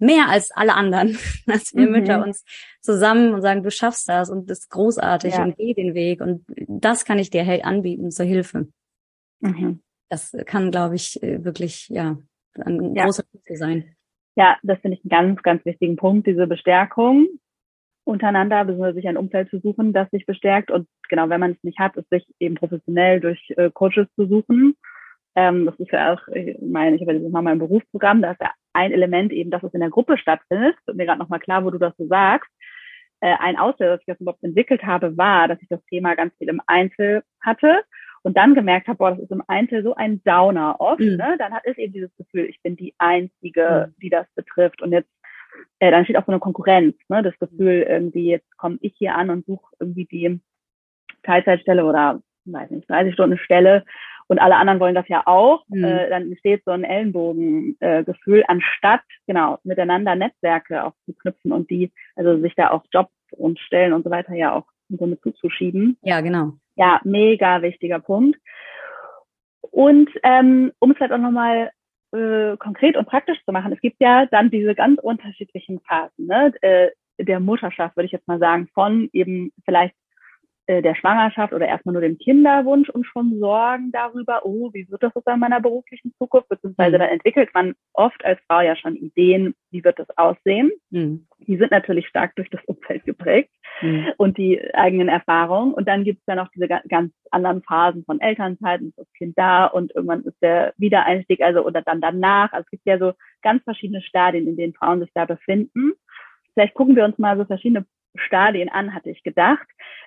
mehr 0.00 0.28
als 0.28 0.50
alle 0.50 0.74
anderen, 0.74 1.16
dass 1.46 1.74
wir 1.74 1.86
mhm. 1.86 1.92
Mütter 1.92 2.24
uns 2.24 2.44
zusammen 2.80 3.34
und 3.34 3.42
sagen, 3.42 3.62
du 3.62 3.70
schaffst 3.70 4.08
das 4.08 4.30
und 4.30 4.50
das 4.50 4.60
ist 4.60 4.70
großartig 4.70 5.34
ja. 5.34 5.44
und 5.44 5.56
geh 5.56 5.72
den 5.72 5.94
Weg 5.94 6.20
und 6.20 6.44
das 6.66 7.04
kann 7.04 7.20
ich 7.20 7.30
dir 7.30 7.46
anbieten 7.64 8.10
zur 8.10 8.26
Hilfe. 8.26 8.66
Mhm. 9.38 9.80
Das 10.08 10.36
kann, 10.46 10.72
glaube 10.72 10.96
ich, 10.96 11.22
äh, 11.22 11.44
wirklich, 11.44 11.88
ja, 11.88 12.18
ein 12.56 12.96
ja. 12.96 13.04
großer 13.04 13.22
Punkt 13.30 13.46
sein. 13.56 13.94
Ja, 14.34 14.56
das 14.64 14.80
finde 14.80 14.96
ich 14.96 15.04
einen 15.04 15.34
ganz, 15.34 15.42
ganz 15.44 15.64
wichtigen 15.64 15.94
Punkt, 15.94 16.26
diese 16.26 16.48
Bestärkung 16.48 17.28
untereinander, 18.10 18.64
beziehungsweise 18.64 18.96
sich 18.96 19.08
ein 19.08 19.16
Umfeld 19.16 19.48
zu 19.50 19.60
suchen, 19.60 19.92
das 19.92 20.10
sich 20.10 20.26
bestärkt. 20.26 20.70
Und 20.70 20.86
genau, 21.08 21.28
wenn 21.28 21.40
man 21.40 21.52
es 21.52 21.62
nicht 21.62 21.78
hat, 21.78 21.96
ist 21.96 22.10
sich 22.10 22.26
eben 22.38 22.56
professionell 22.56 23.20
durch 23.20 23.40
äh, 23.56 23.70
Coaches 23.70 24.06
zu 24.16 24.26
suchen. 24.26 24.76
Ähm, 25.36 25.66
das 25.66 25.78
ist 25.78 25.92
ja 25.92 26.12
auch, 26.12 26.28
ich 26.34 26.58
meine, 26.60 26.96
ich 26.96 27.02
habe 27.02 27.14
dieses 27.14 27.30
Mal 27.30 27.42
mein 27.42 27.58
Berufsprogramm, 27.58 28.20
da 28.20 28.32
ist 28.32 28.40
ja 28.40 28.50
ein 28.72 28.92
Element 28.92 29.32
eben, 29.32 29.50
dass 29.50 29.62
es 29.62 29.72
in 29.74 29.80
der 29.80 29.90
Gruppe 29.90 30.18
stattfindet. 30.18 30.76
Und 30.86 30.96
mir 30.96 31.06
gerade 31.06 31.20
nochmal 31.20 31.40
klar, 31.40 31.64
wo 31.64 31.70
du 31.70 31.78
das 31.78 31.96
so 31.96 32.06
sagst. 32.06 32.50
Äh, 33.20 33.36
ein 33.38 33.56
Auslöser, 33.56 33.92
dass 33.92 34.00
ich 34.00 34.06
das 34.06 34.20
überhaupt 34.20 34.42
entwickelt 34.42 34.82
habe, 34.82 35.16
war, 35.16 35.48
dass 35.48 35.60
ich 35.62 35.68
das 35.68 35.84
Thema 35.86 36.14
ganz 36.14 36.34
viel 36.38 36.48
im 36.48 36.60
Einzel 36.66 37.22
hatte 37.40 37.84
und 38.22 38.36
dann 38.36 38.54
gemerkt 38.54 38.88
habe, 38.88 38.98
boah, 38.98 39.10
das 39.12 39.20
ist 39.20 39.30
im 39.30 39.42
Einzel 39.46 39.82
so 39.82 39.94
ein 39.94 40.22
Downer 40.24 40.76
oft. 40.78 41.00
Mhm. 41.00 41.16
Ne? 41.16 41.36
Dann 41.38 41.52
hat 41.52 41.62
es 41.64 41.78
eben 41.78 41.92
dieses 41.92 42.14
Gefühl, 42.16 42.44
ich 42.44 42.60
bin 42.62 42.76
die 42.76 42.94
Einzige, 42.98 43.88
mhm. 43.88 44.00
die 44.00 44.10
das 44.10 44.26
betrifft. 44.34 44.82
Und 44.82 44.92
jetzt, 44.92 45.10
äh, 45.78 45.90
dann 45.90 46.04
steht 46.04 46.16
auch 46.16 46.26
so 46.26 46.32
eine 46.32 46.40
Konkurrenz, 46.40 46.96
ne? 47.08 47.22
das 47.22 47.38
Gefühl, 47.38 47.86
irgendwie, 47.88 48.30
jetzt 48.30 48.56
komme 48.58 48.78
ich 48.80 48.94
hier 48.96 49.14
an 49.14 49.30
und 49.30 49.46
suche 49.46 49.74
irgendwie 49.78 50.04
die 50.04 50.40
Teilzeitstelle 51.22 51.84
oder, 51.84 52.22
weiß 52.44 52.70
nicht, 52.70 52.88
30 52.88 53.14
Stunden 53.14 53.38
Stelle 53.38 53.84
und 54.30 54.38
alle 54.38 54.56
anderen 54.56 54.78
wollen 54.78 54.94
das 54.94 55.08
ja 55.08 55.26
auch, 55.26 55.64
mhm. 55.68 55.82
äh, 55.82 56.08
dann 56.08 56.30
entsteht 56.30 56.62
so 56.64 56.70
ein 56.70 56.84
Ellenbogengefühl, 56.84 58.40
äh, 58.40 58.44
anstatt 58.46 59.02
genau 59.26 59.58
miteinander 59.64 60.14
Netzwerke 60.14 60.84
auch 60.84 60.92
zu 61.04 61.14
knüpfen 61.14 61.50
und 61.50 61.68
die, 61.68 61.90
also 62.14 62.40
sich 62.40 62.54
da 62.54 62.68
auf 62.68 62.82
Jobs 62.92 63.12
und 63.32 63.58
Stellen 63.58 63.92
und 63.92 64.04
so 64.04 64.10
weiter 64.10 64.34
ja 64.34 64.54
auch 64.54 64.66
so 64.88 65.06
mit 65.06 65.20
zuzuschieben. 65.22 65.98
Ja, 66.02 66.20
genau. 66.20 66.52
Ja, 66.76 67.00
mega 67.04 67.62
wichtiger 67.62 67.98
Punkt. 67.98 68.38
Und 69.62 70.10
ähm, 70.22 70.72
um 70.78 70.92
es 70.92 71.00
halt 71.00 71.10
auch 71.10 71.18
nochmal 71.18 71.70
äh, 72.12 72.56
konkret 72.56 72.96
und 72.96 73.06
praktisch 73.06 73.38
zu 73.44 73.52
machen, 73.52 73.72
es 73.72 73.80
gibt 73.80 74.00
ja 74.00 74.26
dann 74.26 74.50
diese 74.50 74.74
ganz 74.74 75.00
unterschiedlichen 75.00 75.80
Phasen 75.80 76.26
ne? 76.26 76.52
äh, 76.62 76.90
der 77.18 77.40
Mutterschaft, 77.40 77.96
würde 77.96 78.06
ich 78.06 78.12
jetzt 78.12 78.28
mal 78.28 78.38
sagen, 78.38 78.68
von 78.74 79.08
eben 79.12 79.52
vielleicht 79.64 79.94
der 80.70 80.94
Schwangerschaft 80.94 81.52
oder 81.52 81.66
erstmal 81.66 81.94
nur 81.94 82.02
dem 82.02 82.18
Kinderwunsch 82.18 82.88
und 82.90 83.04
schon 83.04 83.38
Sorgen 83.40 83.90
darüber, 83.92 84.42
oh, 84.44 84.70
wie 84.72 84.88
wird 84.88 85.02
das 85.02 85.12
sozusagen 85.12 85.36
in 85.36 85.40
meiner 85.40 85.60
beruflichen 85.60 86.14
Zukunft, 86.18 86.48
beziehungsweise 86.48 86.96
mhm. 86.96 87.00
dann 87.00 87.08
entwickelt 87.08 87.50
man 87.54 87.74
oft 87.92 88.24
als 88.24 88.40
Frau 88.46 88.60
ja 88.60 88.76
schon 88.76 88.96
Ideen, 88.96 89.54
wie 89.70 89.82
wird 89.82 89.98
das 89.98 90.08
aussehen. 90.16 90.70
Mhm. 90.90 91.26
die 91.46 91.56
sind 91.56 91.70
natürlich 91.70 92.06
stark 92.08 92.34
durch 92.36 92.50
das 92.50 92.62
Umfeld 92.66 93.04
geprägt 93.04 93.50
mhm. 93.80 94.08
und 94.16 94.38
die 94.38 94.60
eigenen 94.74 95.08
Erfahrungen. 95.08 95.74
Und 95.74 95.88
dann 95.88 96.04
gibt 96.04 96.20
es 96.20 96.26
ja 96.26 96.34
noch 96.36 96.48
diese 96.54 96.68
ganz 96.68 97.12
anderen 97.30 97.62
Phasen 97.62 98.04
von 98.04 98.20
Elternzeit, 98.20 98.80
und 98.80 98.88
ist 98.88 98.98
das 98.98 99.12
Kind 99.14 99.36
da 99.36 99.66
und 99.66 99.94
irgendwann 99.94 100.22
ist 100.24 100.40
der 100.42 100.74
Wiedereinstieg, 100.76 101.40
also 101.40 101.64
oder 101.64 101.82
dann 101.82 102.00
danach. 102.00 102.52
Also 102.52 102.64
es 102.66 102.70
gibt 102.70 102.86
ja 102.86 102.98
so 102.98 103.12
ganz 103.42 103.62
verschiedene 103.64 104.02
Stadien, 104.02 104.46
in 104.46 104.56
denen 104.56 104.74
Frauen 104.74 105.00
sich 105.00 105.10
da 105.14 105.24
befinden. 105.24 105.92
Vielleicht 106.54 106.74
gucken 106.74 106.96
wir 106.96 107.04
uns 107.04 107.18
mal 107.18 107.36
so 107.36 107.44
verschiedene 107.44 107.86
Stadien 108.16 108.68
an, 108.68 108.94
hatte 108.94 109.10
ich 109.10 109.22
gedacht, 109.22 109.66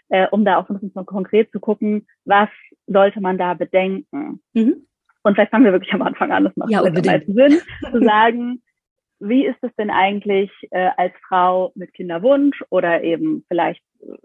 äh, 0.10 0.28
um 0.32 0.46
da 0.46 0.58
auch 0.58 0.70
ein 0.70 0.80
bisschen 0.80 1.06
konkret 1.06 1.52
zu 1.52 1.60
gucken, 1.60 2.08
was 2.26 2.50
sollte 2.88 3.22
man 3.22 3.38
da 3.38 3.54
bedenken. 3.54 4.42
Mhm. 4.54 4.88
Und 5.24 5.36
vielleicht 5.36 5.52
fangen 5.52 5.66
wir 5.66 5.72
wirklich 5.72 5.94
am 5.94 6.02
Anfang 6.02 6.32
an, 6.32 6.44
das 6.44 6.56
macht 6.56 6.70
ja, 6.70 6.84
Sinn, 6.84 7.62
zu 7.92 8.04
sagen, 8.04 8.62
wie 9.20 9.46
ist 9.46 9.58
es 9.62 9.72
denn 9.78 9.90
eigentlich 9.90 10.52
äh, 10.72 10.90
als 10.98 11.14
Frau 11.28 11.72
mit 11.76 11.94
Kinderwunsch 11.94 12.62
oder 12.70 13.04
eben 13.04 13.46
vielleicht 13.48 13.82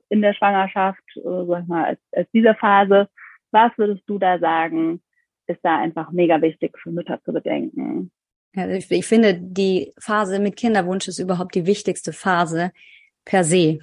in 0.08 0.22
der 0.22 0.34
Schwangerschaft, 0.34 1.02
äh, 1.16 1.46
sag 1.46 1.62
ich 1.62 1.68
mal, 1.68 1.84
als, 1.84 2.00
als 2.12 2.28
dieser 2.32 2.56
Phase, 2.56 3.08
was 3.52 3.70
würdest 3.76 4.02
du 4.06 4.18
da 4.18 4.38
sagen, 4.38 5.00
ist 5.46 5.60
da 5.62 5.78
einfach 5.78 6.10
mega 6.10 6.40
wichtig 6.42 6.76
für 6.78 6.90
Mütter 6.90 7.20
zu 7.24 7.32
bedenken? 7.32 8.10
Ja, 8.54 8.68
ich, 8.68 8.90
ich 8.90 9.06
finde, 9.06 9.34
die 9.34 9.92
Phase 9.98 10.40
mit 10.40 10.56
Kinderwunsch 10.56 11.08
ist 11.08 11.18
überhaupt 11.18 11.54
die 11.54 11.66
wichtigste 11.66 12.12
Phase 12.12 12.72
per 13.24 13.44
se. 13.44 13.80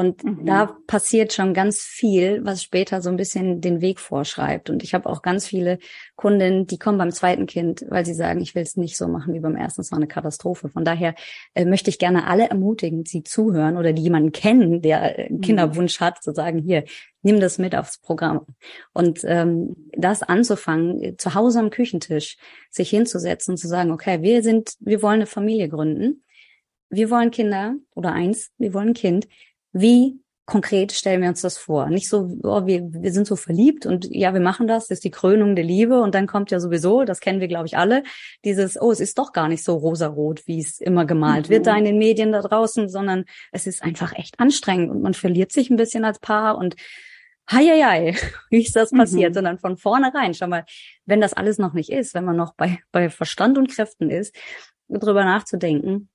Und 0.00 0.24
mhm. 0.24 0.46
da 0.46 0.78
passiert 0.86 1.34
schon 1.34 1.52
ganz 1.52 1.82
viel, 1.82 2.42
was 2.42 2.62
später 2.62 3.02
so 3.02 3.10
ein 3.10 3.18
bisschen 3.18 3.60
den 3.60 3.82
Weg 3.82 4.00
vorschreibt. 4.00 4.70
Und 4.70 4.82
ich 4.82 4.94
habe 4.94 5.06
auch 5.06 5.20
ganz 5.20 5.46
viele 5.46 5.78
Kundinnen, 6.16 6.66
die 6.66 6.78
kommen 6.78 6.96
beim 6.96 7.10
zweiten 7.10 7.44
Kind, 7.44 7.84
weil 7.90 8.06
sie 8.06 8.14
sagen, 8.14 8.40
ich 8.40 8.54
will 8.54 8.62
es 8.62 8.78
nicht 8.78 8.96
so 8.96 9.08
machen 9.08 9.34
wie 9.34 9.40
beim 9.40 9.56
ersten. 9.56 9.82
Es 9.82 9.92
war 9.92 9.98
eine 9.98 10.06
Katastrophe. 10.06 10.70
Von 10.70 10.86
daher 10.86 11.14
äh, 11.54 11.66
möchte 11.66 11.90
ich 11.90 11.98
gerne 11.98 12.26
alle 12.26 12.48
ermutigen, 12.48 13.04
sie 13.04 13.24
zuhören 13.24 13.76
oder 13.76 13.92
die 13.92 14.00
jemanden 14.00 14.32
kennen, 14.32 14.80
der 14.80 15.02
einen 15.02 15.36
mhm. 15.36 15.40
Kinderwunsch 15.42 16.00
hat, 16.00 16.22
zu 16.22 16.32
sagen, 16.32 16.60
hier, 16.60 16.84
nimm 17.20 17.38
das 17.38 17.58
mit 17.58 17.76
aufs 17.76 17.98
Programm. 17.98 18.46
Und 18.94 19.20
ähm, 19.24 19.76
das 19.92 20.22
anzufangen, 20.22 21.18
zu 21.18 21.34
Hause 21.34 21.58
am 21.58 21.68
Küchentisch 21.68 22.38
sich 22.70 22.88
hinzusetzen 22.88 23.52
und 23.52 23.58
zu 23.58 23.68
sagen, 23.68 23.90
okay, 23.90 24.22
wir 24.22 24.42
sind, 24.42 24.72
wir 24.80 25.02
wollen 25.02 25.16
eine 25.16 25.26
Familie 25.26 25.68
gründen. 25.68 26.24
Wir 26.88 27.10
wollen 27.10 27.30
Kinder 27.30 27.74
oder 27.94 28.12
eins, 28.12 28.50
wir 28.56 28.72
wollen 28.72 28.88
ein 28.88 28.94
Kind 28.94 29.28
wie 29.72 30.20
konkret 30.50 30.90
stellen 30.90 31.22
wir 31.22 31.28
uns 31.28 31.42
das 31.42 31.56
vor? 31.56 31.88
Nicht 31.90 32.08
so, 32.08 32.36
oh, 32.42 32.66
wir, 32.66 32.92
wir 32.92 33.12
sind 33.12 33.26
so 33.26 33.36
verliebt 33.36 33.86
und 33.86 34.08
ja, 34.10 34.34
wir 34.34 34.40
machen 34.40 34.66
das, 34.66 34.88
das 34.88 34.96
ist 34.96 35.04
die 35.04 35.12
Krönung 35.12 35.54
der 35.54 35.64
Liebe 35.64 36.00
und 36.00 36.14
dann 36.14 36.26
kommt 36.26 36.50
ja 36.50 36.58
sowieso, 36.58 37.04
das 37.04 37.20
kennen 37.20 37.40
wir, 37.40 37.46
glaube 37.46 37.66
ich, 37.66 37.78
alle, 37.78 38.02
dieses, 38.44 38.80
oh, 38.80 38.90
es 38.90 38.98
ist 38.98 39.16
doch 39.16 39.32
gar 39.32 39.48
nicht 39.48 39.62
so 39.62 39.76
rosarot, 39.76 40.46
wie 40.46 40.58
es 40.58 40.80
immer 40.80 41.06
gemalt 41.06 41.48
mhm. 41.48 41.52
wird 41.52 41.66
da 41.66 41.76
in 41.76 41.84
den 41.84 41.98
Medien 41.98 42.32
da 42.32 42.42
draußen, 42.42 42.88
sondern 42.88 43.24
es 43.52 43.68
ist 43.68 43.82
einfach 43.82 44.12
echt 44.12 44.40
anstrengend 44.40 44.90
und 44.90 45.02
man 45.02 45.14
verliert 45.14 45.52
sich 45.52 45.70
ein 45.70 45.76
bisschen 45.76 46.04
als 46.04 46.18
Paar 46.18 46.58
und 46.58 46.74
Heieiei, 47.50 48.16
wie 48.50 48.62
ist 48.62 48.74
das 48.74 48.90
passiert, 48.90 49.30
mhm. 49.30 49.34
sondern 49.34 49.58
von 49.58 49.76
vornherein, 49.76 50.34
schau 50.34 50.48
mal, 50.48 50.64
wenn 51.06 51.20
das 51.20 51.32
alles 51.32 51.58
noch 51.58 51.74
nicht 51.74 51.90
ist, 51.90 52.12
wenn 52.14 52.24
man 52.24 52.36
noch 52.36 52.54
bei, 52.54 52.80
bei 52.90 53.08
Verstand 53.08 53.56
und 53.56 53.70
Kräften 53.70 54.10
ist, 54.10 54.34
drüber 54.88 55.24
nachzudenken, 55.24 56.09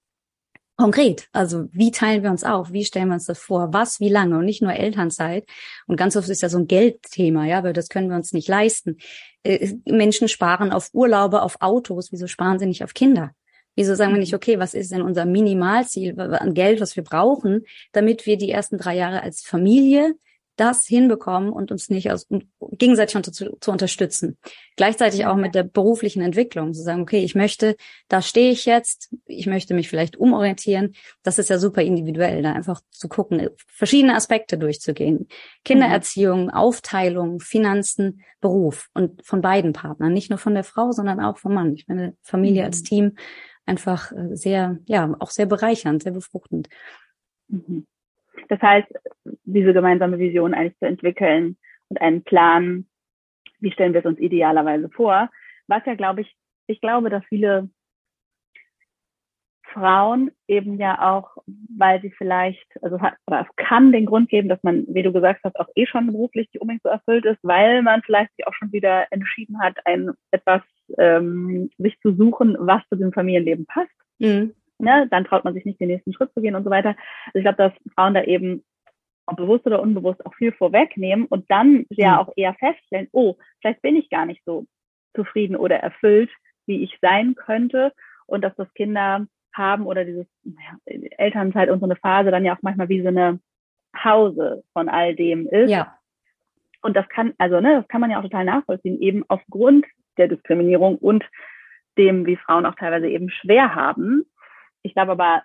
konkret. 0.78 1.28
Also 1.32 1.68
wie 1.72 1.92
teilen 1.92 2.24
wir 2.24 2.32
uns 2.32 2.44
auf? 2.44 2.72
Wie 2.72 2.86
stellen 2.86 3.08
wir 3.08 3.16
uns 3.16 3.26
das 3.26 3.40
vor? 3.40 3.74
Was, 3.74 4.00
wie 4.00 4.10
lange? 4.10 4.38
Und 4.38 4.46
nicht 4.46 4.62
nur 4.62 4.74
Elternzeit. 4.74 5.48
Und 5.88 5.96
ganz 5.96 6.16
oft 6.16 6.30
ist 6.30 6.42
ja 6.42 6.50
so 6.50 6.58
ein 6.58 6.68
Geldthema, 6.68 7.46
ja, 7.46 7.64
weil 7.64 7.74
das 7.74 7.90
können 7.90 8.10
wir 8.10 8.16
uns 8.16 8.34
nicht 8.34 8.48
leisten. 8.48 8.98
Äh, 9.44 9.76
Menschen 9.86 10.28
sparen 10.28 10.72
auf 10.72 10.90
Urlaube, 10.94 11.42
auf 11.42 11.58
Autos. 11.62 12.12
Wieso 12.12 12.28
sparen 12.28 12.60
sie 12.60 12.66
nicht 12.66 12.84
auf 12.84 12.94
Kinder? 12.94 13.32
Wieso 13.76 13.94
sagen 13.96 14.14
wir 14.14 14.20
nicht, 14.20 14.32
mhm. 14.32 14.38
okay, 14.38 14.60
was 14.60 14.74
ist 14.74 14.92
denn 14.92 15.02
unser 15.02 15.26
Minimalziel 15.26 16.20
an 16.20 16.54
Geld, 16.54 16.80
was 16.80 16.96
wir 16.96 17.04
brauchen, 17.04 17.66
damit 17.92 18.26
wir 18.26 18.38
die 18.38 18.50
ersten 18.50 18.78
drei 18.78 18.96
Jahre 18.96 19.22
als 19.22 19.42
Familie 19.42 20.16
das 20.56 20.86
hinbekommen 20.86 21.52
und 21.52 21.72
uns 21.72 21.90
nicht 21.90 22.12
aus, 22.12 22.28
gegenseitig 22.72 23.16
unter, 23.16 23.32
zu, 23.32 23.58
zu, 23.60 23.72
unterstützen. 23.72 24.38
Gleichzeitig 24.76 25.26
auch 25.26 25.36
mit 25.36 25.56
der 25.56 25.64
beruflichen 25.64 26.22
Entwicklung, 26.22 26.74
zu 26.74 26.82
sagen, 26.82 27.02
okay, 27.02 27.24
ich 27.24 27.36
möchte, 27.36 27.76
da 28.08 28.22
stehe 28.22 28.52
ich 28.52 28.66
jetzt, 28.66 29.14
ich 29.26 29.48
möchte 29.48 29.74
mich 29.74 29.90
vielleicht 29.90 30.18
umorientieren. 30.18 30.94
Das 31.24 31.40
ist 31.40 31.50
ja 31.50 31.60
super 31.60 31.82
individuell, 31.82 32.42
da 32.42 32.54
einfach 32.54 32.82
zu 32.90 33.08
gucken, 33.08 33.50
verschiedene 33.68 34.16
Aspekte 34.16 34.58
durchzugehen. 34.58 35.28
Kindererziehung, 35.64 36.50
Aufteilung, 36.50 37.40
Finanzen, 37.40 38.24
Beruf 38.40 38.90
und 38.94 39.26
von 39.26 39.42
beiden 39.42 39.74
Partnern, 39.74 40.14
nicht 40.14 40.30
nur 40.30 40.40
von 40.40 40.54
der 40.54 40.64
Frau, 40.64 40.92
sondern 40.92 41.20
auch 41.20 41.38
vom 41.38 41.54
Mann. 41.54 41.74
Ich 41.74 41.88
meine, 41.88 42.16
Familie 42.22 42.62
mhm. 42.62 42.66
als 42.68 42.84
Team 42.84 43.18
einfach 43.66 44.12
äh, 44.12 44.36
sehr, 44.36 44.78
ja, 44.86 45.16
auch 45.20 45.32
sehr 45.32 45.46
bereichernd, 45.46 46.04
sehr 46.04 46.12
befruchtend. 46.12 46.70
Mhm. 47.48 47.88
Das 48.50 48.62
heißt, 48.62 48.88
diese 49.44 49.74
gemeinsame 49.74 50.20
Vision 50.20 50.54
eigentlich 50.54 50.78
zu 50.80 50.86
entwickeln 50.86 51.58
und 51.90 52.02
einen 52.02 52.24
Plan, 52.24 52.86
wie 53.60 53.72
stellen 53.72 53.94
wir 53.94 54.00
es 54.00 54.06
uns 54.06 54.20
idealerweise 54.20 54.90
vor, 54.90 55.30
was 55.68 55.86
ja, 55.86 55.96
glaube 55.96 56.22
ich, 56.22 56.36
ich 56.68 56.82
glaube, 56.82 57.10
dass 57.10 57.24
viele 57.26 57.70
Frauen 59.74 60.32
eben 60.48 60.78
ja 60.78 61.02
auch, 61.02 61.38
weil 61.78 62.02
sie 62.02 62.12
vielleicht, 62.12 62.66
also 62.82 62.96
oder 62.96 63.42
es 63.42 63.56
kann 63.58 63.92
den 63.92 64.06
Grund 64.06 64.30
geben, 64.30 64.48
dass 64.48 64.64
man, 64.64 64.86
wie 64.88 65.04
du 65.04 65.12
gesagt 65.12 65.42
hast, 65.44 65.60
auch 65.60 65.68
eh 65.76 65.86
schon 65.86 66.08
beruflich 66.08 66.48
nicht 66.54 66.62
unbedingt 66.62 66.84
so 66.84 66.90
erfüllt 66.90 67.26
ist, 67.26 67.40
weil 67.44 67.82
man 67.82 68.02
vielleicht 68.04 68.34
sich 68.36 68.48
auch 68.48 68.54
schon 68.54 68.72
wieder 68.72 69.06
entschieden 69.12 69.60
hat, 69.60 69.76
ein 69.86 70.12
etwas 70.32 70.62
ähm, 70.98 71.70
sich 71.78 72.00
zu 72.00 72.14
suchen, 72.14 72.56
was 72.60 72.88
zu 72.90 72.96
dem 72.96 73.12
Familienleben 73.12 73.66
passt. 73.66 73.92
Mhm 74.20 74.54
ne, 74.80 75.08
dann 75.10 75.26
traut 75.26 75.44
man 75.44 75.54
sich 75.54 75.66
nicht 75.66 75.80
den 75.80 75.90
nächsten 75.90 76.14
Schritt 76.14 76.34
zu 76.34 76.42
gehen 76.42 76.56
und 76.56 76.64
so 76.64 76.70
weiter. 76.70 76.96
Also 77.28 77.40
ich 77.40 77.44
glaube, 77.44 77.58
dass 77.58 77.74
Frauen 77.94 78.14
da 78.14 78.24
eben 78.24 78.64
ob 79.28 79.38
bewusst 79.38 79.66
oder 79.66 79.82
unbewusst 79.82 80.26
auch 80.26 80.36
viel 80.36 80.52
vorwegnehmen 80.52 81.26
und 81.26 81.50
dann 81.50 81.86
ja 81.90 82.14
mhm. 82.14 82.20
auch 82.20 82.34
eher 82.36 82.54
feststellen, 82.54 83.08
oh, 83.12 83.36
vielleicht 83.60 83.82
bin 83.82 83.96
ich 83.96 84.10
gar 84.10 84.26
nicht 84.26 84.44
so 84.46 84.66
zufrieden 85.16 85.56
oder 85.56 85.78
erfüllt, 85.78 86.30
wie 86.66 86.84
ich 86.84 86.98
sein 87.02 87.36
könnte 87.36 87.92
und 88.28 88.44
dass 88.44 88.56
das 88.56 88.72
Kinder 88.74 89.26
haben 89.54 89.88
oder 89.88 90.06
dieses 90.06 90.28
ja, 90.44 90.78
Elternzeit 91.18 91.70
und 91.70 91.80
so 91.80 91.86
eine 91.86 91.96
Phase 91.96 92.32
dann 92.32 92.46
ja 92.46 92.56
auch 92.56 92.62
manchmal 92.62 92.90
wie 92.90 93.02
so 93.02 93.08
eine 93.08 93.40
Pause 93.94 94.64
von 94.74 94.90
all 94.90 95.16
dem 95.16 95.48
ist. 95.48 95.72
Ja. 95.72 95.98
Und 96.82 96.96
das 96.96 97.08
kann, 97.10 97.34
also 97.38 97.62
ne, 97.62 97.78
das 97.80 97.88
kann 97.88 98.02
man 98.02 98.12
ja 98.12 98.20
auch 98.20 98.24
total 98.24 98.46
nachvollziehen, 98.46 99.00
eben 99.02 99.24
aufgrund 99.28 99.86
der 100.18 100.28
Diskriminierung 100.28 100.98
und 100.98 101.24
dem, 101.98 102.26
wie 102.26 102.36
Frauen 102.36 102.66
auch 102.66 102.76
teilweise 102.76 103.08
eben 103.08 103.30
schwer 103.30 103.74
haben, 103.74 104.26
ich 104.86 104.94
glaube 104.94 105.14
aber 105.14 105.44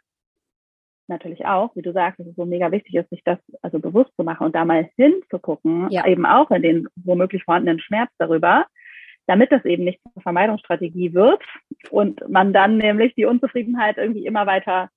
natürlich 1.09 1.44
auch, 1.44 1.75
wie 1.75 1.82
du 1.82 1.92
sagst, 1.92 2.20
dass 2.20 2.26
es 2.26 2.37
so 2.37 2.47
mega 2.47 2.70
wichtig 2.70 2.94
ist, 2.94 3.11
sich 3.11 3.23
das 3.25 3.38
also 3.62 3.80
bewusst 3.80 4.14
zu 4.16 4.23
machen 4.23 4.47
und 4.47 4.54
da 4.54 4.64
mal 4.64 4.88
hinzugucken, 4.97 5.90
ja. 5.90 6.06
eben 6.06 6.25
auch 6.25 6.50
in 6.50 6.62
den 6.62 6.88
womöglich 6.97 7.42
vorhandenen 7.44 7.80
Schmerz 7.80 8.11
darüber, 8.18 8.66
damit 9.26 9.50
das 9.50 9.64
eben 9.64 9.85
nicht 9.85 10.00
zur 10.02 10.23
Vermeidungsstrategie 10.23 11.12
wird 11.12 11.42
und 11.90 12.26
man 12.28 12.52
dann 12.52 12.76
nämlich 12.78 13.14
die 13.14 13.25
Unzufriedenheit 13.25 13.99
irgendwie 13.99 14.26
immer 14.26 14.47
weiter 14.47 14.88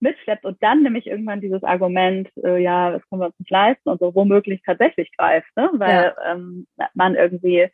mitschleppt 0.00 0.44
und 0.44 0.60
dann 0.62 0.82
nämlich 0.82 1.06
irgendwann 1.06 1.40
dieses 1.40 1.62
Argument, 1.62 2.28
äh, 2.42 2.60
ja, 2.60 2.90
das 2.90 3.08
können 3.08 3.22
wir 3.22 3.26
uns 3.26 3.38
nicht 3.38 3.50
leisten 3.50 3.88
und 3.88 4.00
so 4.00 4.14
womöglich 4.14 4.60
tatsächlich 4.66 5.16
greift, 5.16 5.48
ne? 5.56 5.70
weil 5.74 6.12
ja. 6.16 6.32
ähm, 6.32 6.66
man 6.94 7.14
irgendwie 7.14 7.68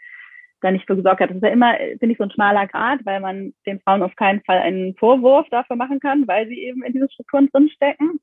da 0.61 0.71
nicht 0.71 0.87
für 0.87 0.97
gesorgt 0.97 1.21
hat. 1.21 1.31
Das 1.31 1.37
ist 1.37 1.43
ja 1.43 1.51
immer, 1.51 1.75
finde 1.77 2.13
ich, 2.13 2.19
so 2.19 2.25
ein 2.25 2.31
schmaler 2.31 2.67
Grad, 2.67 3.05
weil 3.05 3.21
man 3.21 3.55
den 3.67 3.81
Frauen 3.81 4.03
auf 4.03 4.15
keinen 4.17 4.43
Fall 4.43 4.59
einen 4.59 4.95
Vorwurf 4.97 5.47
dafür 5.51 5.77
machen 5.77 6.01
kann, 6.01 6.27
weil 6.27 6.49
sie 6.49 6.59
eben 6.59 6.83
in 6.83 6.93
diesen 6.93 7.11
Strukturen 7.11 7.49
drinstecken. 7.53 8.21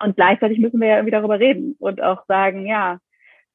Und 0.00 0.16
gleichzeitig 0.16 0.58
müssen 0.58 0.80
wir 0.80 0.88
ja 0.88 0.96
irgendwie 0.96 1.12
darüber 1.12 1.38
reden 1.38 1.76
und 1.78 2.00
auch 2.02 2.24
sagen, 2.26 2.66
ja, 2.66 2.98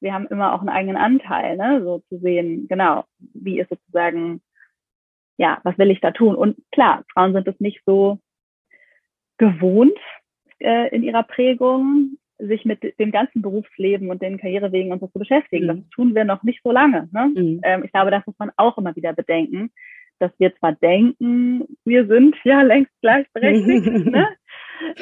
wir 0.00 0.12
haben 0.12 0.26
immer 0.26 0.52
auch 0.52 0.60
einen 0.60 0.68
eigenen 0.68 0.96
Anteil, 0.96 1.56
ne, 1.56 1.82
so 1.82 2.00
zu 2.08 2.18
sehen, 2.18 2.68
genau, 2.68 3.04
wie 3.18 3.58
ist 3.58 3.70
sozusagen, 3.70 4.42
ja, 5.38 5.60
was 5.64 5.78
will 5.78 5.90
ich 5.90 6.00
da 6.00 6.10
tun? 6.10 6.34
Und 6.34 6.58
klar, 6.72 7.04
Frauen 7.12 7.32
sind 7.32 7.48
es 7.48 7.58
nicht 7.58 7.80
so 7.86 8.18
gewohnt 9.38 9.98
äh, 10.58 10.94
in 10.94 11.02
ihrer 11.02 11.22
Prägung, 11.22 12.18
sich 12.38 12.64
mit 12.64 12.98
dem 12.98 13.12
ganzen 13.12 13.42
Berufsleben 13.42 14.10
und 14.10 14.22
den 14.22 14.38
Karrierewegen 14.38 14.92
und 14.92 15.00
so 15.00 15.06
zu 15.08 15.18
beschäftigen. 15.18 15.66
Mhm. 15.66 15.68
Das 15.68 15.90
tun 15.90 16.14
wir 16.14 16.24
noch 16.24 16.42
nicht 16.42 16.60
so 16.62 16.72
lange. 16.72 17.08
Ne? 17.12 17.32
Mhm. 17.34 17.60
Ähm, 17.62 17.84
ich 17.84 17.92
glaube, 17.92 18.10
das 18.10 18.26
muss 18.26 18.38
man 18.38 18.50
auch 18.56 18.76
immer 18.78 18.94
wieder 18.96 19.12
bedenken, 19.12 19.70
dass 20.18 20.32
wir 20.38 20.54
zwar 20.56 20.72
denken, 20.72 21.64
wir 21.84 22.06
sind 22.06 22.36
ja 22.44 22.62
längst 22.62 22.92
gleichberechtigt, 23.00 24.06
ne? 24.06 24.28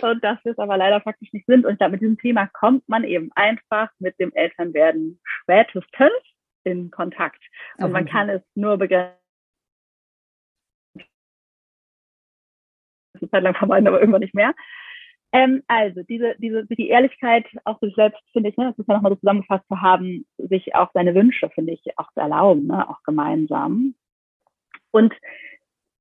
und 0.03 0.23
dass 0.23 0.45
wir 0.45 0.53
es 0.53 0.59
aber 0.59 0.77
leider 0.77 1.01
faktisch 1.01 1.33
nicht 1.33 1.47
sind. 1.47 1.65
Und 1.65 1.73
ich 1.73 1.79
glaube, 1.79 1.93
mit 1.93 2.03
diesem 2.03 2.19
Thema 2.19 2.47
kommt 2.53 2.89
man 2.89 3.05
eben 3.05 3.31
einfach 3.35 3.91
mit 3.99 4.19
dem 4.19 4.33
Elternwerden 4.35 5.21
spätestens 5.23 6.11
in 6.65 6.91
Kontakt. 6.91 7.43
Und 7.79 7.85
okay. 7.85 7.93
man 7.93 8.07
kann 8.07 8.29
es 8.29 8.43
nur 8.55 8.77
begrenzen. 8.77 9.17
Eine 13.21 13.31
Zeit 13.31 13.43
lang 13.43 13.55
vermeiden, 13.55 13.87
aber 13.87 14.01
irgendwann 14.01 14.21
nicht 14.21 14.35
mehr. 14.35 14.55
Ähm, 15.33 15.62
also 15.67 16.03
diese, 16.03 16.35
diese, 16.39 16.67
die 16.67 16.89
Ehrlichkeit 16.89 17.47
auch 17.65 17.81
sich 17.81 17.95
selbst, 17.95 18.21
finde 18.33 18.51
ich, 18.51 18.57
ne, 18.57 18.67
das 18.67 18.79
ist 18.79 18.87
ja 18.87 18.95
nochmal 18.95 19.12
so 19.12 19.17
zusammengefasst 19.17 19.67
zu 19.67 19.81
haben, 19.81 20.27
sich 20.37 20.75
auch 20.75 20.91
seine 20.93 21.15
Wünsche, 21.15 21.49
finde 21.51 21.73
ich, 21.73 21.83
auch 21.99 22.12
zu 22.12 22.21
erlauben, 22.21 22.67
ne, 22.67 22.89
auch 22.89 23.03
gemeinsam. 23.03 23.95
Und 24.91 25.15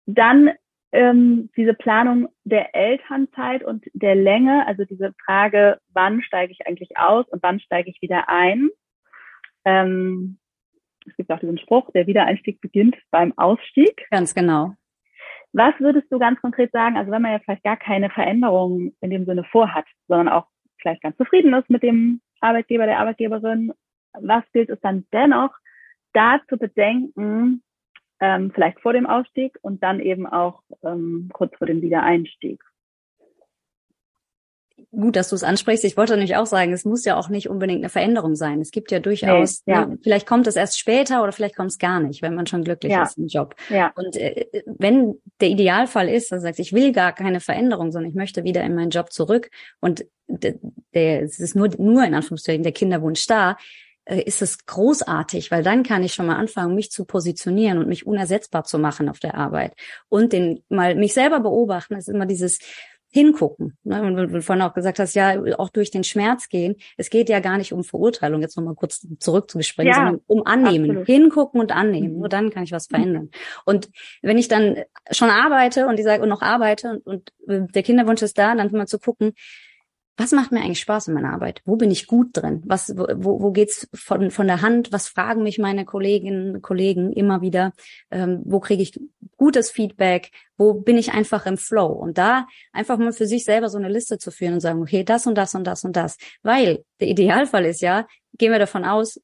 dann 0.05 0.51
ähm, 0.91 1.49
diese 1.55 1.73
Planung 1.73 2.27
der 2.43 2.75
Elternzeit 2.75 3.63
und 3.63 3.85
der 3.93 4.15
Länge, 4.15 4.67
also 4.67 4.83
diese 4.83 5.13
Frage, 5.25 5.79
wann 5.93 6.21
steige 6.21 6.51
ich 6.51 6.67
eigentlich 6.67 6.97
aus 6.97 7.25
und 7.29 7.41
wann 7.41 7.61
steige 7.61 7.89
ich 7.89 8.01
wieder 8.01 8.27
ein. 8.27 8.69
Ähm, 9.63 10.37
es 11.07 11.15
gibt 11.15 11.31
auch 11.31 11.39
diesen 11.39 11.57
Spruch, 11.57 11.89
der 11.91 12.07
Wiedereinstieg 12.07 12.59
beginnt 12.59 12.97
beim 13.09 13.33
Ausstieg. 13.37 14.05
Ganz 14.11 14.35
genau. 14.35 14.75
Was 15.53 15.73
würdest 15.79 16.11
du 16.11 16.17
ganz 16.17 16.39
konkret 16.39 16.71
sagen, 16.71 16.97
also 16.97 17.11
wenn 17.11 17.21
man 17.21 17.33
ja 17.33 17.39
vielleicht 17.39 17.63
gar 17.63 17.77
keine 17.77 18.09
Veränderungen 18.09 18.95
in 19.01 19.09
dem 19.09 19.25
Sinne 19.25 19.43
vorhat, 19.43 19.85
sondern 20.07 20.29
auch 20.29 20.47
vielleicht 20.77 21.01
ganz 21.01 21.17
zufrieden 21.17 21.53
ist 21.53 21.69
mit 21.69 21.83
dem 21.83 22.21
Arbeitgeber, 22.39 22.85
der 22.85 22.99
Arbeitgeberin, 22.99 23.73
was 24.13 24.43
gilt 24.53 24.69
es 24.69 24.79
dann 24.81 25.05
dennoch 25.11 25.51
da 26.13 26.39
zu 26.47 26.57
bedenken, 26.57 27.63
ähm, 28.19 28.51
vielleicht 28.53 28.79
vor 28.79 28.93
dem 28.93 29.07
Ausstieg 29.07 29.57
und 29.61 29.83
dann 29.83 29.99
eben 29.99 30.25
auch 30.25 30.61
ähm, 30.83 31.29
kurz 31.33 31.55
vor 31.57 31.67
dem 31.67 31.81
Wiedereinstieg? 31.81 32.61
Gut, 34.91 35.15
dass 35.15 35.29
du 35.29 35.35
es 35.35 35.43
ansprichst. 35.43 35.83
Ich 35.85 35.97
wollte 35.97 36.13
nämlich 36.13 36.35
auch 36.35 36.45
sagen, 36.45 36.73
es 36.73 36.85
muss 36.85 37.05
ja 37.05 37.17
auch 37.17 37.29
nicht 37.29 37.49
unbedingt 37.49 37.79
eine 37.79 37.89
Veränderung 37.89 38.35
sein. 38.35 38.61
Es 38.61 38.71
gibt 38.71 38.91
ja 38.91 38.99
durchaus, 38.99 39.61
nee, 39.65 39.73
ja. 39.73 39.85
Ne, 39.85 39.99
vielleicht 40.01 40.27
kommt 40.27 40.47
es 40.47 40.55
erst 40.55 40.79
später 40.79 41.23
oder 41.23 41.31
vielleicht 41.31 41.55
kommt 41.55 41.71
es 41.71 41.77
gar 41.77 41.99
nicht, 41.99 42.21
wenn 42.21 42.35
man 42.35 42.47
schon 42.47 42.63
glücklich 42.63 42.91
ja. 42.91 43.03
ist 43.03 43.17
im 43.17 43.27
Job. 43.27 43.55
Ja. 43.69 43.91
Und 43.95 44.15
äh, 44.15 44.47
wenn 44.65 45.15
der 45.39 45.49
Idealfall 45.49 46.09
ist, 46.09 46.31
dass 46.31 46.39
du 46.39 46.43
sagst, 46.43 46.59
ich 46.59 46.73
will 46.73 46.91
gar 46.91 47.13
keine 47.13 47.39
Veränderung, 47.39 47.91
sondern 47.91 48.09
ich 48.09 48.15
möchte 48.15 48.43
wieder 48.43 48.63
in 48.63 48.75
meinen 48.75 48.89
Job 48.89 49.11
zurück 49.11 49.49
und 49.79 50.05
der, 50.27 50.55
der 50.93 51.23
es 51.23 51.39
ist 51.39 51.55
nur, 51.55 51.69
nur 51.77 52.03
in 52.03 52.13
Anführungszeichen 52.13 52.63
der 52.63 52.71
Kinderwunsch 52.71 53.27
da, 53.27 53.57
äh, 54.05 54.21
ist 54.21 54.41
es 54.41 54.65
großartig, 54.65 55.51
weil 55.51 55.63
dann 55.63 55.83
kann 55.83 56.03
ich 56.03 56.13
schon 56.13 56.25
mal 56.25 56.37
anfangen, 56.37 56.75
mich 56.75 56.91
zu 56.91 57.05
positionieren 57.05 57.77
und 57.77 57.87
mich 57.87 58.07
unersetzbar 58.07 58.63
zu 58.63 58.79
machen 58.79 59.09
auf 59.09 59.19
der 59.19 59.35
Arbeit 59.35 59.73
und 60.09 60.33
den 60.33 60.63
mal 60.69 60.95
mich 60.95 61.13
selber 61.13 61.39
beobachten. 61.39 61.95
Das 61.95 62.07
ist 62.07 62.13
immer 62.13 62.25
dieses 62.25 62.59
hingucken. 63.11 63.77
Ne? 63.83 64.01
Und 64.01 64.15
du 64.15 64.41
vorhin 64.41 64.63
auch 64.63 64.73
gesagt 64.73 64.97
hast, 64.97 65.13
ja, 65.13 65.39
auch 65.57 65.69
durch 65.69 65.91
den 65.91 66.03
Schmerz 66.03 66.47
gehen. 66.47 66.75
Es 66.97 67.09
geht 67.09 67.29
ja 67.29 67.39
gar 67.39 67.57
nicht 67.57 67.73
um 67.73 67.83
Verurteilung, 67.83 68.41
jetzt 68.41 68.55
nochmal 68.55 68.75
kurz 68.75 69.05
zurück 69.19 69.51
zu 69.51 69.57
gespringen, 69.57 69.89
ja, 69.89 69.95
sondern 69.95 70.21
um 70.27 70.45
annehmen. 70.45 70.89
Absolut. 70.91 71.07
Hingucken 71.07 71.59
und 71.59 71.71
annehmen. 71.71 72.13
Mhm. 72.13 72.19
Nur 72.19 72.29
dann 72.29 72.49
kann 72.49 72.63
ich 72.63 72.71
was 72.71 72.87
verändern. 72.87 73.29
Und 73.65 73.89
wenn 74.21 74.37
ich 74.37 74.47
dann 74.47 74.77
schon 75.11 75.29
arbeite 75.29 75.87
und 75.87 75.99
ich 75.99 76.05
sage 76.05 76.23
und 76.23 76.29
noch 76.29 76.41
arbeite 76.41 77.01
und, 77.03 77.31
und 77.45 77.75
der 77.75 77.83
Kinderwunsch 77.83 78.21
ist 78.21 78.37
da, 78.37 78.55
dann 78.55 78.71
mal 78.71 78.87
zu 78.87 78.97
gucken, 78.97 79.33
was 80.17 80.31
macht 80.31 80.51
mir 80.51 80.59
eigentlich 80.59 80.79
Spaß 80.79 81.07
in 81.07 81.13
meiner 81.13 81.33
Arbeit? 81.33 81.61
Wo 81.65 81.77
bin 81.77 81.89
ich 81.89 82.05
gut 82.05 82.29
drin? 82.33 82.61
Was, 82.65 82.95
wo, 82.95 83.41
wo 83.41 83.51
geht's 83.51 83.87
von, 83.93 84.29
von 84.29 84.47
der 84.47 84.61
Hand? 84.61 84.91
Was 84.91 85.07
fragen 85.07 85.43
mich 85.43 85.57
meine 85.57 85.85
Kolleginnen 85.85 86.55
und 86.55 86.61
Kollegen 86.61 87.11
immer 87.13 87.41
wieder? 87.41 87.73
Ähm, 88.11 88.41
wo 88.45 88.59
kriege 88.59 88.83
ich 88.83 88.99
gutes 89.37 89.71
Feedback? 89.71 90.31
Wo 90.57 90.73
bin 90.73 90.97
ich 90.97 91.13
einfach 91.13 91.45
im 91.45 91.57
Flow? 91.57 91.87
Und 91.87 92.17
da 92.17 92.45
einfach 92.73 92.97
mal 92.97 93.13
für 93.13 93.25
sich 93.25 93.45
selber 93.45 93.69
so 93.69 93.77
eine 93.77 93.89
Liste 93.89 94.17
zu 94.17 94.31
führen 94.31 94.53
und 94.53 94.59
sagen, 94.59 94.81
okay, 94.81 95.03
das 95.03 95.25
und 95.25 95.35
das 95.35 95.55
und 95.55 95.65
das 95.65 95.83
und 95.83 95.95
das. 95.95 96.17
Weil 96.43 96.83
der 96.99 97.07
Idealfall 97.07 97.65
ist 97.65 97.81
ja, 97.81 98.05
gehen 98.37 98.51
wir 98.51 98.59
davon 98.59 98.85
aus, 98.85 99.19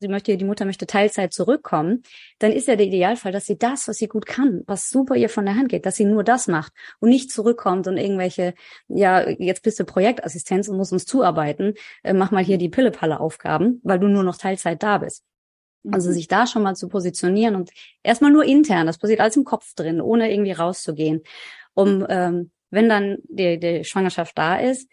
sie 0.00 0.08
möchte, 0.08 0.36
die 0.36 0.44
Mutter 0.44 0.64
möchte 0.64 0.86
Teilzeit 0.86 1.32
zurückkommen, 1.32 2.02
dann 2.38 2.52
ist 2.52 2.68
ja 2.68 2.76
der 2.76 2.86
Idealfall, 2.86 3.32
dass 3.32 3.46
sie 3.46 3.58
das, 3.58 3.86
was 3.86 3.98
sie 3.98 4.08
gut 4.08 4.26
kann, 4.26 4.62
was 4.66 4.88
super 4.88 5.14
ihr 5.14 5.28
von 5.28 5.44
der 5.44 5.56
Hand 5.56 5.68
geht, 5.68 5.86
dass 5.86 5.96
sie 5.96 6.06
nur 6.06 6.24
das 6.24 6.48
macht 6.48 6.72
und 7.00 7.10
nicht 7.10 7.30
zurückkommt 7.30 7.86
und 7.86 7.98
irgendwelche, 7.98 8.54
ja, 8.88 9.28
jetzt 9.28 9.62
bist 9.62 9.78
du 9.78 9.84
Projektassistenz 9.84 10.68
und 10.68 10.78
musst 10.78 10.92
uns 10.92 11.04
zuarbeiten, 11.04 11.74
äh, 12.02 12.14
mach 12.14 12.30
mal 12.30 12.42
hier 12.42 12.58
die 12.58 12.70
Pille-Palle-Aufgaben, 12.70 13.80
weil 13.84 13.98
du 13.98 14.08
nur 14.08 14.22
noch 14.22 14.38
Teilzeit 14.38 14.82
da 14.82 14.98
bist. 14.98 15.24
Also 15.90 16.10
mhm. 16.10 16.14
sich 16.14 16.28
da 16.28 16.46
schon 16.46 16.62
mal 16.62 16.74
zu 16.74 16.88
positionieren 16.88 17.54
und 17.54 17.70
erstmal 18.02 18.30
nur 18.30 18.44
intern, 18.44 18.86
das 18.86 18.98
passiert 18.98 19.20
alles 19.20 19.36
im 19.36 19.44
Kopf 19.44 19.74
drin, 19.74 20.00
ohne 20.00 20.32
irgendwie 20.32 20.52
rauszugehen, 20.52 21.22
um, 21.74 22.06
ähm, 22.08 22.50
wenn 22.70 22.88
dann 22.88 23.18
die, 23.24 23.58
die 23.58 23.84
Schwangerschaft 23.84 24.36
da 24.36 24.56
ist, 24.56 24.88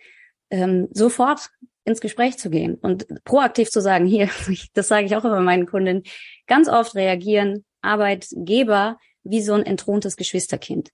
ähm, 0.49 0.87
sofort 0.91 1.49
ins 1.87 2.01
Gespräch 2.01 2.37
zu 2.37 2.49
gehen 2.49 2.75
und 2.75 3.07
proaktiv 3.23 3.69
zu 3.69 3.81
sagen, 3.81 4.05
hier, 4.05 4.29
das 4.73 4.89
sage 4.89 5.05
ich 5.05 5.15
auch 5.15 5.25
immer 5.25 5.39
meinen 5.39 5.65
Kunden, 5.65 6.03
ganz 6.45 6.67
oft 6.67 6.95
reagieren 6.95 7.65
Arbeitgeber 7.81 8.97
wie 9.23 9.41
so 9.41 9.53
ein 9.53 9.65
entthrontes 9.65 10.17
Geschwisterkind. 10.17 10.89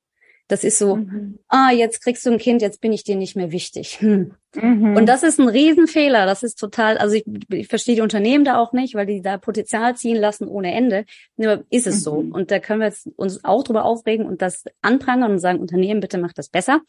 Das 0.47 0.63
ist 0.63 0.77
so, 0.77 0.97
mhm. 0.97 1.39
ah, 1.47 1.71
jetzt 1.71 2.01
kriegst 2.01 2.25
du 2.25 2.31
ein 2.31 2.37
Kind, 2.37 2.61
jetzt 2.61 2.81
bin 2.81 2.91
ich 2.91 3.03
dir 3.03 3.15
nicht 3.15 3.35
mehr 3.35 3.51
wichtig. 3.51 3.99
Hm. 4.13 4.35
Mhm. 4.55 4.95
Und 4.95 5.07
das 5.07 5.23
ist 5.23 5.39
ein 5.39 5.47
Riesenfehler. 5.47 6.27
Das 6.27 6.43
ist 6.43 6.59
total, 6.59 6.99
also 6.99 7.15
ich, 7.15 7.25
ich 7.49 7.67
verstehe 7.67 7.95
die 7.95 8.01
Unternehmen 8.01 8.45
da 8.45 8.59
auch 8.59 8.71
nicht, 8.71 8.93
weil 8.93 9.07
die 9.07 9.19
da 9.19 9.39
Potenzial 9.39 9.95
ziehen 9.95 10.17
lassen 10.17 10.47
ohne 10.47 10.75
Ende. 10.75 11.05
Nur 11.37 11.65
ist 11.71 11.87
es 11.87 11.95
mhm. 11.95 12.01
so. 12.01 12.11
Und 12.11 12.51
da 12.51 12.59
können 12.59 12.81
wir 12.81 12.87
jetzt 12.87 13.09
uns 13.15 13.43
auch 13.43 13.63
drüber 13.63 13.83
aufregen 13.83 14.27
und 14.27 14.43
das 14.43 14.65
anprangern 14.83 15.31
und 15.31 15.39
sagen, 15.39 15.59
Unternehmen, 15.59 16.01
bitte 16.01 16.19
macht 16.19 16.37
das 16.37 16.49
besser. 16.49 16.81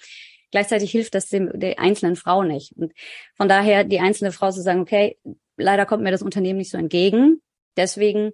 Gleichzeitig 0.51 0.91
hilft 0.91 1.15
das 1.15 1.29
dem, 1.29 1.59
der 1.59 1.79
einzelnen 1.79 2.17
Frau 2.17 2.43
nicht. 2.43 2.73
Und 2.77 2.93
von 3.35 3.49
daher 3.49 3.83
die 3.85 4.01
einzelne 4.01 4.31
Frau 4.31 4.51
zu 4.51 4.61
sagen, 4.61 4.81
okay, 4.81 5.17
leider 5.57 5.87
kommt 5.87 6.03
mir 6.03 6.11
das 6.11 6.23
Unternehmen 6.23 6.59
nicht 6.59 6.71
so 6.71 6.77
entgegen. 6.77 7.41
Deswegen 7.79 8.33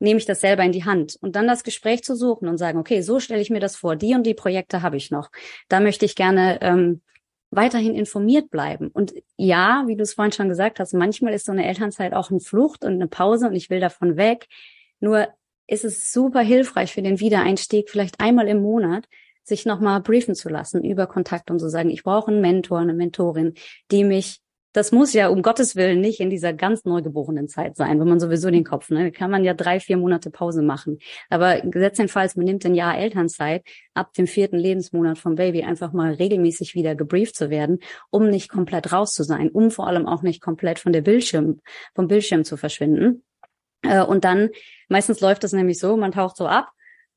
nehme 0.00 0.18
ich 0.18 0.26
das 0.26 0.40
selber 0.40 0.64
in 0.64 0.72
die 0.72 0.84
Hand 0.84 1.16
und 1.20 1.36
dann 1.36 1.46
das 1.46 1.62
Gespräch 1.62 2.02
zu 2.02 2.16
suchen 2.16 2.48
und 2.48 2.58
sagen, 2.58 2.78
okay, 2.78 3.02
so 3.02 3.20
stelle 3.20 3.40
ich 3.40 3.50
mir 3.50 3.60
das 3.60 3.76
vor, 3.76 3.96
die 3.96 4.14
und 4.14 4.24
die 4.24 4.34
Projekte 4.34 4.82
habe 4.82 4.96
ich 4.96 5.10
noch. 5.10 5.30
Da 5.68 5.78
möchte 5.78 6.04
ich 6.04 6.16
gerne 6.16 6.58
ähm, 6.62 7.02
weiterhin 7.50 7.94
informiert 7.94 8.50
bleiben. 8.50 8.88
Und 8.88 9.12
ja, 9.36 9.84
wie 9.86 9.96
du 9.96 10.02
es 10.02 10.14
vorhin 10.14 10.32
schon 10.32 10.48
gesagt 10.48 10.80
hast, 10.80 10.94
manchmal 10.94 11.34
ist 11.34 11.46
so 11.46 11.52
eine 11.52 11.66
Elternzeit 11.66 12.14
auch 12.14 12.30
eine 12.30 12.40
Flucht 12.40 12.84
und 12.84 12.94
eine 12.94 13.08
Pause 13.08 13.48
und 13.48 13.54
ich 13.54 13.70
will 13.70 13.80
davon 13.80 14.16
weg. 14.16 14.46
Nur 15.00 15.28
ist 15.66 15.84
es 15.84 16.12
super 16.12 16.40
hilfreich 16.40 16.92
für 16.92 17.02
den 17.02 17.20
Wiedereinstieg, 17.20 17.90
vielleicht 17.90 18.20
einmal 18.20 18.48
im 18.48 18.62
Monat 18.62 19.06
sich 19.42 19.66
nochmal 19.66 20.00
briefen 20.00 20.34
zu 20.34 20.48
lassen 20.48 20.84
über 20.84 21.06
Kontakt 21.06 21.50
und 21.50 21.58
zu 21.58 21.68
sagen, 21.68 21.90
ich 21.90 22.02
brauche 22.02 22.30
einen 22.30 22.40
Mentor, 22.40 22.78
eine 22.78 22.94
Mentorin, 22.94 23.54
die 23.90 24.04
mich 24.04 24.40
das 24.72 24.92
muss 24.92 25.12
ja 25.12 25.28
um 25.28 25.42
Gottes 25.42 25.74
Willen 25.74 26.00
nicht 26.00 26.20
in 26.20 26.30
dieser 26.30 26.52
ganz 26.52 26.84
neugeborenen 26.84 27.48
Zeit 27.48 27.76
sein, 27.76 27.98
wenn 27.98 28.08
man 28.08 28.20
sowieso 28.20 28.50
den 28.50 28.64
Kopf, 28.64 28.90
ne, 28.90 29.10
kann 29.10 29.30
man 29.30 29.44
ja 29.44 29.54
drei, 29.54 29.80
vier 29.80 29.96
Monate 29.96 30.30
Pause 30.30 30.62
machen. 30.62 30.98
Aber 31.28 31.60
gesetztenfalls, 31.60 32.36
man 32.36 32.44
nimmt 32.44 32.64
ein 32.64 32.74
Jahr 32.74 32.96
Elternzeit 32.96 33.64
ab 33.94 34.12
dem 34.14 34.26
vierten 34.26 34.58
Lebensmonat 34.58 35.18
vom 35.18 35.34
Baby 35.34 35.64
einfach 35.64 35.92
mal 35.92 36.14
regelmäßig 36.14 36.74
wieder 36.74 36.94
gebrieft 36.94 37.34
zu 37.34 37.50
werden, 37.50 37.78
um 38.10 38.28
nicht 38.28 38.48
komplett 38.48 38.92
raus 38.92 39.12
zu 39.12 39.24
sein, 39.24 39.50
um 39.50 39.70
vor 39.70 39.88
allem 39.88 40.06
auch 40.06 40.22
nicht 40.22 40.40
komplett 40.40 40.78
von 40.78 40.92
der 40.92 41.02
Bildschirm, 41.02 41.60
vom 41.94 42.06
Bildschirm 42.06 42.44
zu 42.44 42.56
verschwinden. 42.56 43.24
Äh, 43.82 44.02
und 44.02 44.24
dann, 44.24 44.50
meistens 44.88 45.20
läuft 45.20 45.42
das 45.42 45.52
nämlich 45.52 45.78
so, 45.78 45.96
man 45.96 46.12
taucht 46.12 46.36
so 46.36 46.46
ab, 46.46 46.70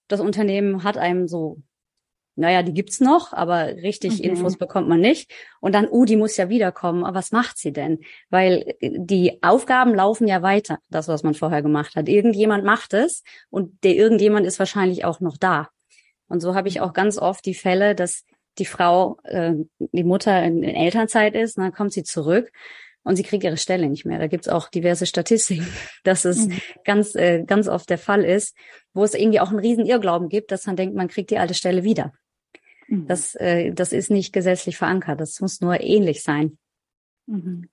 das 0.08 0.20
Unternehmen 0.20 0.84
hat 0.84 0.98
einem 0.98 1.28
so 1.28 1.62
naja, 2.36 2.64
die 2.64 2.74
gibt's 2.74 3.00
noch, 3.00 3.32
aber 3.34 3.68
richtig 3.68 4.20
mhm. 4.20 4.30
Infos 4.32 4.58
bekommt 4.58 4.88
man 4.88 5.00
nicht. 5.00 5.32
Und 5.60 5.76
dann, 5.76 5.88
uh, 5.90 6.06
die 6.06 6.16
muss 6.16 6.36
ja 6.38 6.50
wiederkommen. 6.50 7.04
Aber 7.04 7.20
was 7.20 7.32
macht 7.32 7.58
sie 7.58 7.72
denn? 7.72 8.00
Weil 8.30 8.76
äh, 8.80 8.92
die 8.96 9.44
Aufgaben 9.44 9.94
laufen 9.94 10.28
ja 10.28 10.42
weiter, 10.42 10.80
das, 10.90 11.08
was 11.08 11.24
man 11.24 11.36
vorher 11.36 11.62
gemacht 11.62 11.96
hat. 11.96 12.10
Irgendjemand 12.10 12.64
macht 12.64 12.94
es 12.94 13.24
und 13.50 13.84
der 13.84 13.96
irgendjemand 13.96 14.48
ist 14.48 14.60
wahrscheinlich 14.60 15.06
auch 15.06 15.20
noch 15.20 15.38
da. 15.38 15.70
Und 16.28 16.40
so 16.40 16.56
habe 16.56 16.68
ich 16.68 16.82
auch 16.82 16.94
ganz 16.94 17.20
oft 17.20 17.46
die 17.46 17.54
Fälle, 17.54 17.94
dass 17.94 18.24
die 18.58 18.66
Frau, 18.66 19.18
äh, 19.24 19.54
die 19.80 20.04
Mutter 20.04 20.44
in, 20.44 20.64
in 20.64 20.76
Elternzeit 20.76 21.36
ist, 21.36 21.58
und 21.58 21.64
dann 21.64 21.74
kommt 21.74 21.94
sie 21.94 22.04
zurück 22.04 22.52
und 23.04 23.16
sie 23.16 23.24
kriegt 23.24 23.44
ihre 23.44 23.58
Stelle 23.58 23.90
nicht 23.90 24.06
mehr. 24.06 24.20
Da 24.20 24.28
gibt's 24.28 24.48
auch 24.48 24.70
diverse 24.70 25.06
Statistiken, 25.06 25.68
dass 26.04 26.26
es 26.26 26.48
mhm. 26.48 26.62
ganz, 26.84 27.16
äh, 27.16 27.44
ganz 27.46 27.68
oft 27.68 27.90
der 27.90 27.98
Fall 27.98 28.24
ist, 28.24 28.56
wo 28.94 29.04
es 29.04 29.14
irgendwie 29.14 29.40
auch 29.40 29.50
einen 29.50 29.60
riesen 29.60 29.86
Irrglauben 29.86 30.30
gibt, 30.30 30.52
dass 30.52 30.66
man 30.66 30.76
denkt, 30.76 30.96
man 30.96 31.08
kriegt 31.08 31.30
die 31.30 31.38
alte 31.38 31.54
Stelle 31.54 31.84
wieder. 31.84 32.14
Mhm. 32.94 33.08
Das, 33.08 33.36
äh, 33.36 33.72
das 33.74 33.92
ist 33.92 34.12
nicht 34.12 34.34
gesetzlich 34.34 34.78
verankert. 34.78 35.20
Das 35.20 35.42
muss 35.42 35.62
nur 35.62 35.82
ähnlich 35.82 36.22
sein. 36.22 36.58
Mhm. 37.26 37.70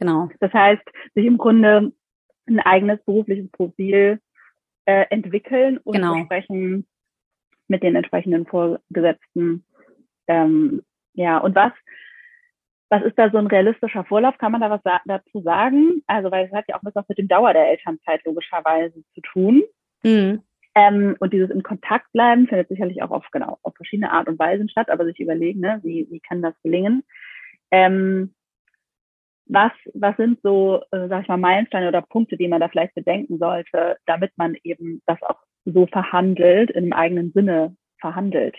Genau. 0.00 0.28
Das 0.40 0.52
heißt, 0.52 0.82
sich 1.14 1.24
im 1.24 1.38
Grunde 1.38 1.92
ein 2.48 2.60
eigenes 2.60 3.02
berufliches 3.04 3.50
Profil 3.52 4.20
äh, 4.84 5.06
entwickeln 5.10 5.78
und 5.78 5.94
genau. 5.94 6.14
besprechen 6.14 6.86
mit 7.68 7.82
den 7.82 7.94
entsprechenden 7.94 8.46
Vorgesetzten. 8.46 9.64
Ähm, 10.26 10.82
ja, 11.14 11.38
und 11.38 11.54
was, 11.54 11.72
was 12.88 13.02
ist 13.04 13.18
da 13.18 13.30
so 13.30 13.38
ein 13.38 13.46
realistischer 13.46 14.04
Vorlauf? 14.04 14.36
Kann 14.38 14.52
man 14.52 14.60
da 14.60 14.70
was 14.70 14.82
sa 14.82 15.00
dazu 15.06 15.42
sagen? 15.42 16.02
Also, 16.06 16.30
weil 16.30 16.46
es 16.46 16.52
hat 16.52 16.66
ja 16.68 16.76
auch 16.76 16.82
was 16.82 17.08
mit 17.08 17.18
dem 17.18 17.28
Dauer 17.28 17.52
der 17.52 17.68
Elternzeit 17.68 18.24
logischerweise 18.24 19.02
zu 19.14 19.20
tun. 19.20 19.62
Mhm. 20.02 20.42
Ähm, 20.76 21.16
und 21.20 21.32
dieses 21.32 21.48
in 21.48 21.62
Kontakt 21.62 22.12
bleiben 22.12 22.46
findet 22.48 22.68
sicherlich 22.68 23.02
auch 23.02 23.10
auf, 23.10 23.24
genau, 23.32 23.58
auf 23.62 23.74
verschiedene 23.74 24.12
Art 24.12 24.28
und 24.28 24.38
Weisen 24.38 24.68
statt, 24.68 24.90
aber 24.90 25.06
sich 25.06 25.18
überlegen, 25.18 25.60
ne, 25.60 25.80
wie, 25.82 26.06
wie 26.10 26.20
kann 26.20 26.42
das 26.42 26.54
gelingen? 26.62 27.02
Ähm, 27.70 28.34
was, 29.46 29.72
was 29.94 30.16
sind 30.18 30.38
so, 30.42 30.82
äh, 30.90 31.08
sag 31.08 31.22
ich 31.22 31.28
mal, 31.28 31.38
Meilensteine 31.38 31.88
oder 31.88 32.02
Punkte, 32.02 32.36
die 32.36 32.48
man 32.48 32.60
da 32.60 32.68
vielleicht 32.68 32.94
bedenken 32.94 33.38
sollte, 33.38 33.96
damit 34.04 34.32
man 34.36 34.54
eben 34.64 35.02
das 35.06 35.22
auch 35.22 35.40
so 35.64 35.86
verhandelt, 35.86 36.70
im 36.72 36.92
eigenen 36.92 37.32
Sinne 37.32 37.74
verhandelt? 37.98 38.56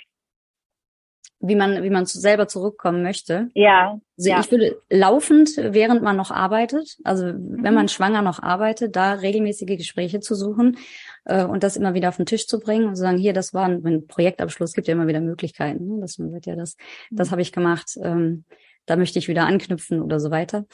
Wie 1.39 1.55
man, 1.55 1.83
wie 1.83 1.89
man 1.89 2.05
zu, 2.05 2.19
selber 2.19 2.47
zurückkommen 2.47 3.03
möchte. 3.03 3.49
Ja. 3.53 3.99
Also 4.17 4.29
ja. 4.29 4.39
ich 4.39 4.51
würde 4.51 4.81
laufend, 4.89 5.51
während 5.57 6.01
man 6.01 6.17
noch 6.17 6.31
arbeitet, 6.31 6.97
also 7.03 7.25
wenn 7.25 7.73
man 7.73 7.89
schwanger 7.89 8.23
noch 8.23 8.41
arbeitet, 8.41 8.95
da 8.95 9.13
regelmäßige 9.13 9.77
Gespräche 9.77 10.19
zu 10.19 10.33
suchen 10.33 10.77
äh, 11.25 11.43
und 11.43 11.63
das 11.63 11.77
immer 11.77 11.93
wieder 11.93 12.09
auf 12.09 12.17
den 12.17 12.25
Tisch 12.25 12.47
zu 12.47 12.59
bringen 12.59 12.87
und 12.87 12.95
zu 12.95 13.01
sagen, 13.01 13.17
hier, 13.17 13.33
das 13.33 13.53
war 13.53 13.65
ein, 13.65 13.85
ein 13.85 14.07
Projektabschluss, 14.07 14.73
gibt 14.73 14.87
ja 14.87 14.93
immer 14.93 15.07
wieder 15.07 15.21
Möglichkeiten, 15.21 15.87
ne? 15.87 16.01
dass 16.01 16.17
man 16.17 16.31
sagt, 16.31 16.47
ja, 16.47 16.55
das, 16.55 16.75
das 17.11 17.29
habe 17.29 17.41
ich 17.41 17.51
gemacht, 17.51 17.97
ähm, 18.01 18.45
da 18.87 18.95
möchte 18.95 19.19
ich 19.19 19.27
wieder 19.27 19.45
anknüpfen 19.45 20.01
oder 20.01 20.19
so 20.19 20.31
weiter. 20.31 20.65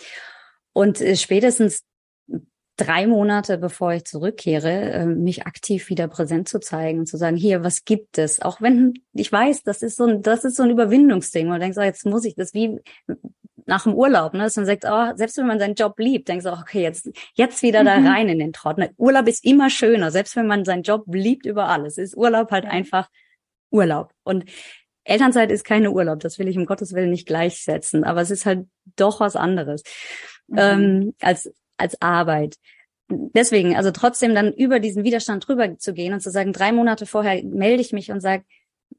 Und 0.72 1.02
äh, 1.02 1.18
spätestens 1.18 1.84
drei 2.78 3.06
Monate 3.08 3.58
bevor 3.58 3.94
ich 3.94 4.06
zurückkehre, 4.06 4.92
äh, 4.92 5.06
mich 5.06 5.46
aktiv 5.46 5.90
wieder 5.90 6.08
präsent 6.08 6.50
zu 6.50 6.60
zeigen 6.60 7.00
und 7.00 7.06
zu 7.08 7.18
sagen, 7.18 7.38
hier, 7.38 7.64
was 7.64 7.86
gibt 7.86 8.18
es? 8.18 8.42
Auch 8.42 8.62
wenn 8.62 8.94
ich 9.14 9.32
weiß, 9.32 9.64
das 9.64 9.82
ist 9.82 9.98
so 9.98 10.06
ein, 10.06 10.22
das 10.22 10.44
ist 10.44 10.56
so 10.56 10.64
ein 10.64 10.72
Überwindungsding. 10.72 11.48
Man 11.48 11.60
denkt, 11.60 11.76
so, 11.76 11.82
jetzt 11.82 12.06
muss 12.06 12.26
ich 12.26 12.36
das 12.36 12.54
wie 12.54 12.80
nach 13.66 13.84
dem 13.84 13.94
Urlaub, 13.94 14.34
ne? 14.34 14.44
Dass 14.44 14.56
man 14.56 14.66
sagt, 14.66 14.86
oh, 14.86 15.16
selbst 15.16 15.38
wenn 15.38 15.48
man 15.48 15.60
seinen 15.60 15.76
Job 15.76 15.98
liebt, 15.98 16.28
denkst 16.28 16.46
du, 16.46 16.52
okay, 16.52 16.82
jetzt, 16.82 17.10
jetzt 17.36 17.62
wieder 17.62 17.84
da 17.84 17.94
rein 17.94 18.28
in 18.28 18.40
den 18.40 18.54
Trott. 18.54 18.78
Ne? 18.78 18.92
Urlaub 18.98 19.28
ist 19.28 19.46
immer 19.46 19.70
schöner, 19.70 20.12
selbst 20.12 20.36
wenn 20.36 20.48
man 20.48 20.66
seinen 20.66 20.84
Job 20.84 21.06
liebt 21.08 21.46
über 21.46 21.70
alles. 21.70 21.98
Ist 21.98 22.18
Urlaub 22.18 22.52
halt 22.52 22.66
einfach 22.66 23.10
Urlaub. 23.70 24.12
Und 24.24 24.46
Elternzeit 25.06 25.52
ist 25.52 25.66
keine 25.66 25.92
Urlaub, 25.92 26.20
das 26.20 26.40
will 26.40 26.48
ich 26.48 26.58
um 26.58 26.66
Gottes 26.66 26.94
Willen 26.94 27.10
nicht 27.10 27.28
gleichsetzen, 27.28 28.04
aber 28.04 28.22
es 28.22 28.32
ist 28.32 28.46
halt 28.46 28.68
doch 28.96 29.20
was 29.20 29.36
anderes 29.36 29.84
mhm. 30.48 30.58
ähm, 30.58 31.14
als 31.22 31.52
als 31.78 32.02
Arbeit. 32.02 32.56
Deswegen, 33.10 33.76
also 33.76 33.92
trotzdem 33.92 34.34
dann 34.34 34.54
über 34.54 34.80
diesen 34.80 35.04
Widerstand 35.04 35.48
drüber 35.48 35.78
zu 35.78 35.94
gehen 35.94 36.14
und 36.14 36.22
zu 36.22 36.32
sagen, 36.32 36.54
drei 36.54 36.72
Monate 36.72 37.06
vorher 37.06 37.44
melde 37.44 37.82
ich 37.82 37.92
mich 37.92 38.12
und 38.12 38.22
sage, 38.22 38.44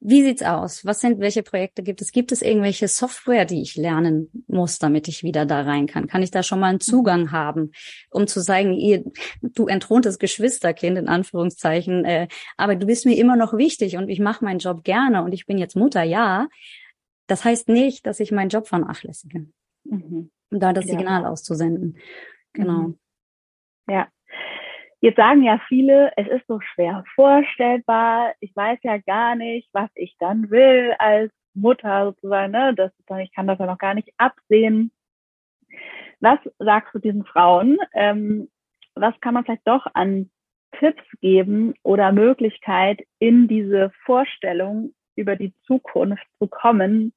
wie 0.01 0.23
sieht's 0.23 0.43
aus? 0.43 0.85
Was 0.85 1.01
sind, 1.01 1.21
welche 1.21 1.43
Projekte 1.43 1.83
gibt 1.83 2.03
es? 2.03 2.13
Gibt 2.13 2.33
es 2.33 2.43
irgendwelche 2.43 2.89
Software, 2.89 3.45
die 3.45 3.63
ich 3.63 3.77
lernen 3.77 4.45
muss, 4.47 4.79
damit 4.79 5.09
ich 5.09 5.23
wieder 5.23 5.47
da 5.47 5.63
rein 5.63 5.87
kann? 5.87 6.07
Kann 6.07 6.23
ich 6.23 6.31
da 6.31 6.43
schon 6.43 6.61
mal 6.61 6.69
einen 6.69 6.81
Zugang 6.81 7.33
haben, 7.33 7.71
um 8.11 8.27
zu 8.27 8.41
sagen, 8.41 8.75
ihr, 8.75 9.05
du 9.41 9.67
entthrontes 9.67 10.19
Geschwisterkind 10.19 10.99
in 10.99 11.09
Anführungszeichen, 11.09 12.05
äh, 12.05 12.29
aber 12.57 12.77
du 12.77 12.87
bist 12.87 13.07
mir 13.07 13.17
immer 13.17 13.37
noch 13.37 13.55
wichtig 13.57 13.97
und 13.97 14.09
ich 14.09 14.21
mache 14.21 14.45
meinen 14.45 14.59
Job 14.59 14.85
gerne 14.85 15.23
und 15.23 15.33
ich 15.33 15.47
bin 15.47 15.59
jetzt 15.59 15.77
Mutter, 15.77 16.03
ja. 16.03 16.49
Das 17.27 17.45
heißt 17.45 17.69
nicht, 17.69 18.07
dass 18.07 18.21
ich 18.21 18.33
meinen 18.33 18.51
Job 18.51 18.69
vernachlässige. 18.69 19.47
Mhm. 19.85 20.31
Um 20.51 20.61
da 20.61 20.73
das 20.73 20.85
Signal 20.85 21.23
ja. 21.23 21.31
auszusenden. 21.31 21.97
Genau. 22.55 22.89
Mhm. 22.89 22.99
Ja. 23.89 24.09
Jetzt 25.01 25.17
sagen 25.17 25.43
ja 25.43 25.61
viele, 25.69 26.13
es 26.17 26.27
ist 26.29 26.47
so 26.47 26.61
schwer 26.61 27.05
vorstellbar. 27.15 28.33
Ich 28.41 28.57
weiß 28.57 28.79
ja 28.83 28.97
gar 28.99 29.35
nicht, 29.35 29.69
was 29.73 29.91
ich 29.95 30.17
dann 30.19 30.51
will 30.51 30.95
als 30.99 31.31
Mutter 31.53 32.07
sozusagen. 32.07 32.53
Ne? 32.53 32.75
Das 32.75 32.91
ich 33.23 33.33
kann 33.35 33.47
das 33.47 33.59
ja 33.59 33.67
noch 33.67 33.79
gar 33.79 33.93
nicht 33.93 34.11
absehen. 34.17 34.91
Was 36.21 36.39
sagst 36.59 36.95
du 36.95 37.01
diesen 37.01 37.25
Frauen? 37.27 37.77
Ähm, 37.93 38.49
was 38.95 39.19
kann 39.21 39.35
man 39.35 39.45
vielleicht 39.45 39.69
doch 39.69 39.87
an 39.93 40.31
Tipps 40.79 41.05
geben 41.21 41.75
oder 41.83 42.13
Möglichkeit 42.13 43.03
in 43.19 43.47
diese 43.47 43.91
Vorstellung 44.05 44.95
über 45.17 45.37
die 45.37 45.53
Zukunft 45.67 46.25
zu 46.39 46.47
kommen, 46.49 47.13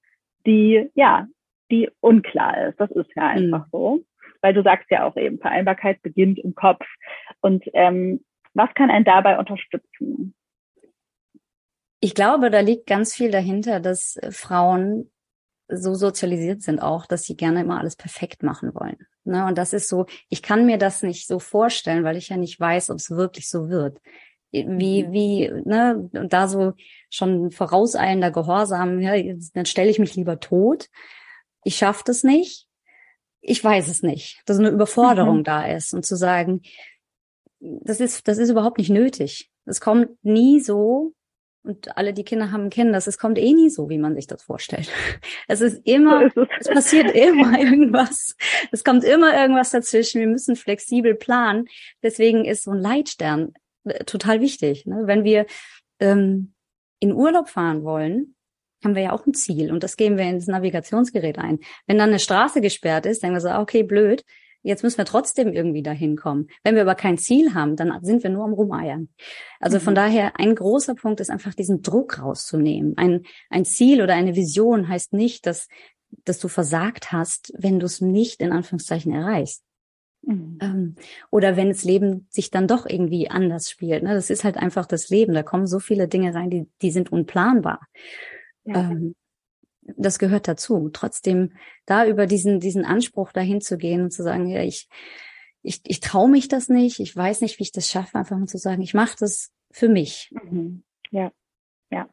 die 0.46 0.90
ja, 0.94 1.28
die 1.72 1.90
unklar 2.00 2.68
ist. 2.68 2.80
Das 2.80 2.92
ist 2.92 3.10
ja 3.16 3.28
einfach 3.28 3.66
mhm. 3.68 3.72
so 3.72 4.04
weil 4.48 4.54
du 4.54 4.64
sagst 4.64 4.90
ja 4.90 5.06
auch 5.06 5.18
eben, 5.18 5.40
Vereinbarkeit 5.40 6.02
beginnt 6.02 6.40
im 6.40 6.56
Kopf. 6.56 6.86
Und 7.42 7.66
ähm, 7.74 8.24
was 8.54 8.70
kann 8.76 8.90
einen 8.90 9.04
dabei 9.04 9.38
unterstützen? 9.38 10.34
Ich 12.00 12.16
glaube, 12.16 12.50
da 12.50 12.62
liegt 12.62 12.88
ganz 12.88 13.14
viel 13.14 13.30
dahinter, 13.30 13.82
dass 13.82 14.18
Frauen 14.30 15.12
so 15.68 15.96
sozialisiert 15.96 16.62
sind 16.62 16.80
auch, 16.80 17.06
dass 17.06 17.24
sie 17.24 17.36
gerne 17.36 17.60
immer 17.60 17.78
alles 17.78 17.98
perfekt 17.98 18.42
machen 18.42 18.74
wollen. 18.74 19.06
Ne? 19.26 19.46
Und 19.46 19.58
das 19.58 19.74
ist 19.74 19.90
so, 19.90 20.06
ich 20.30 20.42
kann 20.42 20.66
mir 20.66 20.78
das 20.78 21.04
nicht 21.04 21.28
so 21.28 21.40
vorstellen, 21.40 22.06
weil 22.06 22.16
ich 22.16 22.30
ja 22.30 22.38
nicht 22.38 22.58
weiß, 22.58 22.90
ob 22.90 23.00
es 23.00 23.12
wirklich 23.12 23.50
so 23.50 23.68
wird. 23.68 24.00
Wie, 24.52 24.64
mhm. 25.04 25.12
wie, 25.12 25.52
ne, 25.66 26.10
und 26.14 26.32
da 26.32 26.48
so 26.48 26.72
schon 27.10 27.52
vorauseilender 27.52 28.32
Gehorsam, 28.32 29.02
ja, 29.02 29.12
dann 29.54 29.66
stelle 29.66 29.90
ich 29.90 30.00
mich 30.00 30.16
lieber 30.16 30.40
tot. 30.40 30.88
Ich 31.66 31.76
schaffe 31.76 32.04
das 32.06 32.24
nicht 32.24 32.67
ich 33.42 33.64
weiß 33.64 33.88
es 33.88 34.04
nicht, 34.04 34.42
dass 34.46 34.60
eine 34.60 34.70
Überforderung 34.70 35.40
mhm. 35.40 35.44
da 35.44 35.66
ist 35.66 35.94
und 35.94 36.06
zu 36.06 36.16
sagen, 36.16 36.62
das 37.60 38.00
ist, 38.00 38.28
das 38.28 38.38
ist 38.38 38.50
überhaupt 38.50 38.78
nicht 38.78 38.90
nötig. 38.90 39.50
Es 39.66 39.82
kommt 39.82 40.10
nie 40.24 40.60
so, 40.60 41.14
und 41.68 41.98
alle, 41.98 42.14
die 42.14 42.24
Kinder 42.24 42.52
haben, 42.52 42.70
kennen 42.70 42.94
das, 42.94 43.08
es 43.08 43.18
kommt 43.18 43.38
eh 43.38 43.52
nie 43.52 43.70
so, 43.70 43.90
wie 43.90 43.98
man 43.98 44.16
sich 44.16 44.26
das 44.26 44.42
vorstellt. 44.42 44.90
Es 45.50 45.60
ist 45.62 45.82
immer, 45.86 46.32
es 46.60 46.68
passiert 46.70 47.12
immer 47.16 47.60
irgendwas. 47.60 48.36
Es 48.72 48.84
kommt 48.84 49.04
immer 49.04 49.38
irgendwas 49.38 49.72
dazwischen. 49.72 50.22
Wir 50.22 50.28
müssen 50.28 50.56
flexibel 50.56 51.16
planen. 51.16 51.68
Deswegen 52.02 52.46
ist 52.46 52.64
so 52.64 52.72
ein 52.72 52.80
Leitstern 52.80 53.54
äh, 53.84 54.06
total 54.06 54.40
wichtig. 54.40 54.86
Ne? 54.86 55.04
Wenn 55.06 55.26
wir 55.26 55.46
ähm, 56.00 56.54
in 57.00 57.12
Urlaub 57.12 57.50
fahren 57.50 57.84
wollen, 57.84 58.36
haben 58.84 58.96
wir 58.96 59.04
ja 59.04 59.12
auch 59.12 59.26
ein 59.26 59.34
Ziel 59.34 59.72
und 59.72 59.84
das 59.84 59.98
geben 59.98 60.18
wir 60.18 60.26
ins 60.26 60.48
Navigationsgerät 60.48 61.40
ein. 61.40 61.60
Wenn 61.86 61.98
dann 61.98 62.10
eine 62.10 62.20
Straße 62.20 62.62
gesperrt 62.62 63.06
ist, 63.06 63.24
denken 63.24 63.36
wir 63.36 63.42
so, 63.42 63.50
okay, 63.50 63.84
blöd, 63.84 64.24
jetzt 64.64 64.84
müssen 64.84 64.98
wir 64.98 65.06
trotzdem 65.06 65.54
irgendwie 65.54 65.82
dahin 65.82 66.16
kommen. 66.16 66.48
Wenn 66.64 66.76
wir 66.76 66.82
aber 66.82 66.96
kein 66.96 67.18
Ziel 67.18 67.54
haben, 67.54 67.76
dann 67.76 67.94
sind 68.04 68.24
wir 68.24 68.30
nur 68.30 68.44
am 68.44 68.54
Rumeiern. 68.54 69.10
Also 69.60 69.78
mhm. 69.78 69.82
von 69.82 69.96
daher, 69.96 70.40
ein 70.40 70.56
großer 70.56 70.96
Punkt 70.96 71.20
ist 71.20 71.30
einfach 71.30 71.54
diesen 71.54 71.82
Druck 71.82 72.20
rauszunehmen. 72.20 72.94
Ein, 72.98 73.24
ein 73.50 73.66
Ziel 73.66 74.02
oder 74.02 74.14
eine 74.14 74.36
Vision 74.36 74.88
heißt 74.88 75.14
nicht, 75.14 75.46
dass, 75.46 75.68
dass 76.26 76.40
du 76.40 76.48
versagt 76.48 77.12
hast, 77.12 77.54
wenn 77.58 77.80
du 77.80 77.86
es 77.86 78.02
nicht 78.02 78.42
in 78.42 78.52
Anführungszeichen 78.52 79.14
erreichst. 79.14 79.64
Mhm. 80.24 80.58
Ähm, 80.62 80.96
oder 81.32 81.56
wenn 81.56 81.70
das 81.70 81.84
Leben 81.84 82.28
sich 82.30 82.52
dann 82.52 82.68
doch 82.68 82.86
irgendwie 82.86 83.30
anders 83.30 83.70
spielt. 83.70 84.04
Ne? 84.04 84.14
Das 84.14 84.30
ist 84.30 84.44
halt 84.44 84.58
einfach 84.58 84.86
das 84.86 85.10
Leben. 85.10 85.34
Da 85.34 85.44
kommen 85.44 85.68
so 85.68 85.80
viele 85.80 86.08
Dinge 86.08 86.34
rein, 86.34 86.50
die, 86.50 86.68
die 86.82 86.92
sind 86.92 87.12
unplanbar. 87.12 87.80
Ja. 88.68 88.92
Ähm, 88.92 89.16
das 89.96 90.20
gehört 90.20 90.48
dazu. 90.48 90.90
Trotzdem 90.92 91.54
da 91.86 92.06
über 92.06 92.28
diesen, 92.28 92.60
diesen 92.60 92.86
Anspruch 92.86 93.32
dahin 93.32 93.62
zu 93.62 93.78
gehen 93.78 94.04
und 94.04 94.12
zu 94.12 94.22
sagen, 94.22 94.48
ja, 94.48 94.62
ich, 94.62 94.90
ich, 95.64 95.82
ich 95.86 96.00
traue 96.02 96.30
mich 96.30 96.48
das 96.48 96.70
nicht, 96.70 97.00
ich 97.00 97.16
weiß 97.16 97.42
nicht, 97.42 97.58
wie 97.60 97.64
ich 97.64 97.72
das 97.72 97.90
schaffe, 97.90 98.18
einfach 98.18 98.38
mal 98.38 98.48
zu 98.48 98.58
sagen, 98.58 98.82
ich 98.82 98.94
mache 98.94 99.16
das 99.20 99.54
für 99.72 99.88
mich. 99.88 100.32
Mhm. 100.32 100.84
Ja, 101.12 101.32
ja. 101.90 102.10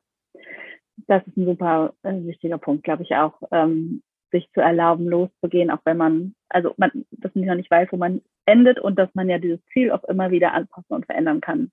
Das 1.09 1.27
ist 1.27 1.37
ein 1.37 1.47
super 1.47 1.95
äh, 2.03 2.25
wichtiger 2.25 2.59
Punkt, 2.59 2.85
glaube 2.85 3.03
ich 3.03 3.15
auch, 3.17 3.43
ähm, 3.51 4.03
sich 4.31 4.49
zu 4.53 4.61
erlauben, 4.61 5.07
loszugehen, 5.07 5.71
auch 5.71 5.81
wenn 5.85 5.97
man, 5.97 6.35
also 6.49 6.75
man, 6.77 7.05
dass 7.11 7.35
man 7.35 7.45
ja 7.45 7.55
nicht 7.55 7.71
weiß, 7.71 7.89
wo 7.91 7.97
man 7.97 8.23
endet 8.47 8.79
und 8.79 8.99
dass 8.99 9.13
man 9.15 9.29
ja 9.29 9.39
dieses 9.39 9.65
Ziel 9.73 9.91
auch 9.91 10.05
immer 10.05 10.31
wieder 10.31 10.53
anpassen 10.53 10.95
und 10.95 11.07
verändern 11.07 11.41
kann 11.41 11.71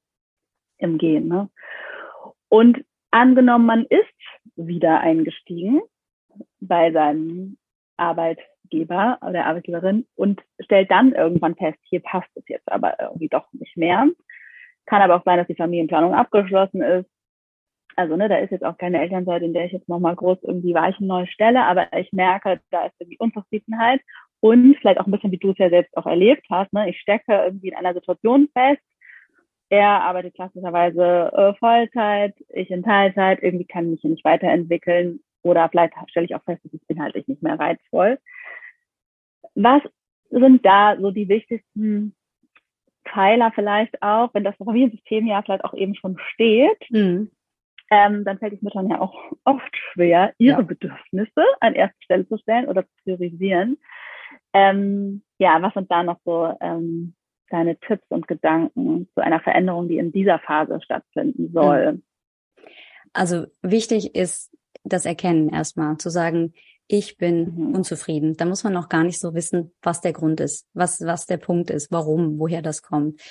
im 0.78 0.98
Gehen. 0.98 1.28
Ne? 1.28 1.50
Und 2.50 2.84
angenommen, 3.12 3.66
man 3.66 3.86
ist 3.86 4.06
wieder 4.56 5.00
eingestiegen 5.00 5.82
bei 6.60 6.92
seinem 6.92 7.58
Arbeitgeber 7.98 9.20
oder 9.28 9.46
Arbeitgeberin 9.46 10.08
und 10.16 10.42
stellt 10.60 10.90
dann 10.92 11.14
irgendwann 11.14 11.56
fest, 11.56 11.80
hier 11.84 12.02
passt 12.02 12.30
es 12.36 12.44
jetzt 12.48 12.72
aber 12.72 13.00
irgendwie 13.00 13.30
doch 13.30 13.52
nicht 13.54 13.78
mehr. 13.78 14.08
Kann 14.86 15.02
aber 15.02 15.16
auch 15.16 15.24
sein, 15.24 15.38
dass 15.38 15.48
die 15.48 15.56
Familienplanung 15.56 16.14
abgeschlossen 16.14 16.82
ist. 16.82 17.10
Also 17.96 18.16
ne, 18.16 18.30
da 18.30 18.38
ist 18.38 18.52
jetzt 18.52 18.64
auch 18.64 18.78
keine 18.78 19.02
Elternzeit, 19.02 19.42
in 19.42 19.54
der 19.54 19.66
ich 19.66 19.74
jetzt 19.74 19.90
nochmal 19.90 20.16
groß 20.16 20.40
irgendwie 20.44 20.74
Weichen 20.74 21.08
neu 21.08 21.26
stelle, 21.26 21.64
aber 21.64 21.92
ich 21.94 22.12
merke, 22.14 22.62
da 22.72 22.86
ist 22.86 22.96
irgendwie 23.00 23.18
Unzufriedenheit 23.20 24.02
und 24.40 24.78
vielleicht 24.80 25.00
auch 25.00 25.06
ein 25.06 25.12
bisschen, 25.12 25.32
wie 25.32 25.38
du 25.38 25.52
es 25.52 25.58
ja 25.58 25.70
selbst 25.70 25.96
auch 25.98 26.06
erlebt 26.06 26.46
hast. 26.50 26.72
Ne? 26.74 26.90
Ich 26.90 27.00
stecke 27.00 27.34
irgendwie 27.34 27.68
in 27.70 27.76
einer 27.76 27.94
Situation 27.94 28.50
fest, 28.54 28.82
er 29.72 30.02
arbeitet 30.02 30.36
klassischerweise 30.36 31.32
äh, 31.34 31.54
Vollzeit, 31.58 32.36
ich 32.50 32.70
in 32.70 32.84
Teilzeit, 32.84 33.42
irgendwie 33.42 33.66
kann 33.66 33.86
ich 33.86 33.92
mich 33.92 34.02
hier 34.02 34.10
nicht 34.10 34.26
weiterentwickeln 34.26 35.22
oder 35.44 35.70
vielleicht 35.70 35.94
stelle 36.10 36.26
ich 36.26 36.36
auch 36.36 36.44
fest, 36.44 36.62
es 36.66 36.74
ist 36.74 36.90
inhaltlich 36.90 37.26
nicht 37.30 37.42
mehr 37.42 37.58
reizvoll. 37.58 38.20
Was 39.56 39.82
sind 40.30 40.66
da 40.66 40.98
so 41.00 41.12
die 41.12 41.30
wichtigsten 41.30 42.14
Pfeiler 43.08 43.54
vielleicht 43.56 44.02
auch, 44.04 44.34
wenn 44.34 44.44
das 44.44 44.58
Familiensystem 44.58 45.26
ja 45.26 45.42
vielleicht 45.42 45.64
auch 45.64 45.74
eben 45.74 45.96
schon 45.96 46.20
steht, 46.34 46.90
mhm. 46.90 47.32
ähm, 47.90 48.26
dann 48.26 48.40
fällt 48.40 48.54
es 48.54 48.62
Müttern 48.62 48.90
ja 48.90 49.00
auch 49.00 49.16
oft 49.46 49.74
schwer, 49.94 50.34
ihre 50.38 50.60
ja. 50.60 50.62
Bedürfnisse 50.64 51.46
an 51.62 51.76
erste 51.76 52.04
Stelle 52.04 52.28
zu 52.28 52.38
stellen 52.40 52.68
oder 52.68 52.84
zu 52.84 52.92
priorisieren. 53.04 53.78
Ähm, 54.52 55.24
ja, 55.40 55.62
was 55.62 55.74
sind 55.74 55.90
da 55.90 56.04
noch 56.04 56.20
so 56.26 56.54
ähm, 56.60 57.16
deine 57.52 57.78
Tipps 57.80 58.06
und 58.10 58.28
Gedanken 58.28 59.08
zu 59.14 59.22
einer 59.22 59.40
Veränderung, 59.40 59.88
die 59.88 59.98
in 59.98 60.12
dieser 60.12 60.40
Phase 60.40 60.80
stattfinden 60.82 61.52
soll? 61.54 62.02
Also 63.14 63.46
wichtig 63.62 64.16
ist 64.16 64.56
das 64.84 65.06
Erkennen 65.06 65.50
erstmal, 65.50 65.98
zu 65.98 66.10
sagen, 66.10 66.54
ich 66.88 67.18
bin 67.18 67.56
mhm. 67.56 67.76
unzufrieden. 67.76 68.36
Da 68.36 68.46
muss 68.46 68.64
man 68.64 68.74
noch 68.74 68.90
gar 68.90 69.04
nicht 69.04 69.20
so 69.20 69.34
wissen, 69.34 69.74
was 69.82 70.02
der 70.02 70.14
Grund 70.14 70.42
ist, 70.42 70.68
was, 70.74 71.00
was 71.02 71.26
der 71.26 71.38
Punkt 71.38 71.70
ist, 71.70 71.92
warum, 71.92 72.38
woher 72.38 72.62
das 72.62 72.82
kommt. 72.82 73.22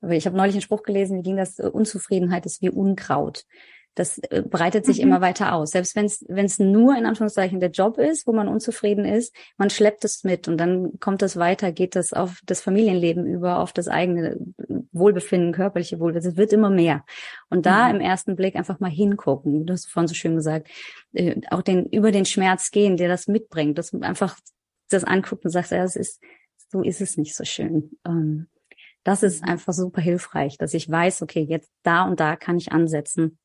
Aber 0.00 0.12
ich 0.12 0.26
habe 0.26 0.36
neulich 0.36 0.54
einen 0.54 0.62
Spruch 0.62 0.84
gelesen, 0.84 1.18
wie 1.18 1.22
ging 1.22 1.36
das? 1.36 1.58
Unzufriedenheit 1.58 2.46
ist 2.46 2.62
wie 2.62 2.70
Unkraut. 2.70 3.44
Das 3.98 4.18
äh, 4.18 4.42
breitet 4.42 4.86
sich 4.86 4.98
mhm. 4.98 5.04
immer 5.04 5.20
weiter 5.20 5.52
aus. 5.54 5.70
Selbst 5.70 5.96
wenn 5.96 6.06
es 6.44 6.58
nur 6.58 6.96
in 6.96 7.04
Anführungszeichen 7.04 7.58
der 7.58 7.70
Job 7.70 7.98
ist, 7.98 8.26
wo 8.26 8.32
man 8.32 8.46
unzufrieden 8.46 9.04
ist, 9.04 9.34
man 9.56 9.70
schleppt 9.70 10.04
es 10.04 10.22
mit 10.22 10.46
und 10.46 10.58
dann 10.58 11.00
kommt 11.00 11.22
es 11.22 11.36
weiter, 11.36 11.72
geht 11.72 11.96
es 11.96 12.12
auf 12.12 12.40
das 12.44 12.60
Familienleben 12.60 13.26
über, 13.26 13.58
auf 13.58 13.72
das 13.72 13.88
eigene 13.88 14.38
Wohlbefinden, 14.92 15.52
körperliche 15.52 15.98
Wohlbefinden. 15.98 16.32
Es 16.32 16.36
wird 16.36 16.52
immer 16.52 16.70
mehr. 16.70 17.04
Und 17.50 17.66
da 17.66 17.88
mhm. 17.88 17.96
im 17.96 18.00
ersten 18.00 18.36
Blick 18.36 18.54
einfach 18.54 18.78
mal 18.78 18.90
hingucken. 18.90 19.66
Du 19.66 19.72
hast 19.72 19.90
vorhin 19.90 20.08
so 20.08 20.14
schön 20.14 20.36
gesagt, 20.36 20.68
äh, 21.12 21.40
auch 21.50 21.62
den 21.62 21.86
über 21.86 22.12
den 22.12 22.24
Schmerz 22.24 22.70
gehen, 22.70 22.96
der 22.96 23.08
das 23.08 23.26
mitbringt, 23.26 23.78
dass 23.78 23.92
man 23.92 24.04
einfach 24.04 24.38
das 24.90 25.04
anguckt 25.04 25.44
und 25.44 25.50
sagt, 25.50 25.70
ja, 25.70 25.82
es 25.82 25.96
ist 25.96 26.22
so 26.70 26.82
ist 26.82 27.00
es 27.00 27.16
nicht 27.16 27.34
so 27.34 27.44
schön. 27.44 27.98
Ähm, 28.06 28.48
das 29.02 29.22
ist 29.22 29.42
mhm. 29.42 29.48
einfach 29.48 29.72
super 29.72 30.00
hilfreich, 30.00 30.56
dass 30.58 30.74
ich 30.74 30.88
weiß, 30.88 31.22
okay, 31.22 31.40
jetzt 31.40 31.72
da 31.82 32.04
und 32.04 32.20
da 32.20 32.36
kann 32.36 32.58
ich 32.58 32.72
ansetzen 32.72 33.38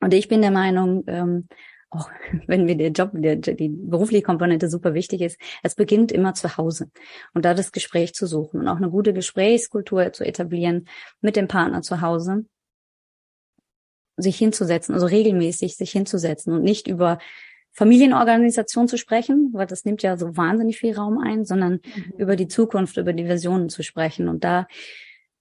und 0.00 0.14
ich 0.14 0.28
bin 0.28 0.42
der 0.42 0.50
Meinung, 0.50 1.04
ähm, 1.06 1.48
auch 1.90 2.10
wenn 2.46 2.64
mir 2.64 2.76
der 2.76 2.90
Job, 2.90 3.10
der, 3.14 3.36
die 3.36 3.68
berufliche 3.68 4.22
Komponente 4.22 4.68
super 4.68 4.94
wichtig 4.94 5.20
ist, 5.20 5.38
es 5.62 5.74
beginnt 5.74 6.12
immer 6.12 6.34
zu 6.34 6.56
Hause. 6.56 6.90
Und 7.34 7.44
da 7.44 7.54
das 7.54 7.72
Gespräch 7.72 8.14
zu 8.14 8.26
suchen 8.26 8.60
und 8.60 8.68
auch 8.68 8.76
eine 8.76 8.90
gute 8.90 9.12
Gesprächskultur 9.12 10.12
zu 10.12 10.24
etablieren 10.24 10.88
mit 11.20 11.36
dem 11.36 11.48
Partner 11.48 11.82
zu 11.82 12.00
Hause, 12.00 12.46
sich 14.16 14.38
hinzusetzen, 14.38 14.94
also 14.94 15.06
regelmäßig 15.06 15.76
sich 15.76 15.90
hinzusetzen 15.90 16.54
und 16.54 16.62
nicht 16.62 16.88
über 16.88 17.18
Familienorganisation 17.72 18.88
zu 18.88 18.96
sprechen, 18.96 19.50
weil 19.52 19.66
das 19.66 19.84
nimmt 19.84 20.02
ja 20.02 20.16
so 20.16 20.34
wahnsinnig 20.38 20.78
viel 20.78 20.94
Raum 20.94 21.18
ein, 21.18 21.44
sondern 21.44 21.72
mhm. 21.72 22.12
über 22.16 22.34
die 22.34 22.48
Zukunft, 22.48 22.96
über 22.96 23.12
die 23.12 23.26
Versionen 23.26 23.68
zu 23.68 23.82
sprechen 23.82 24.28
und 24.28 24.44
da 24.44 24.66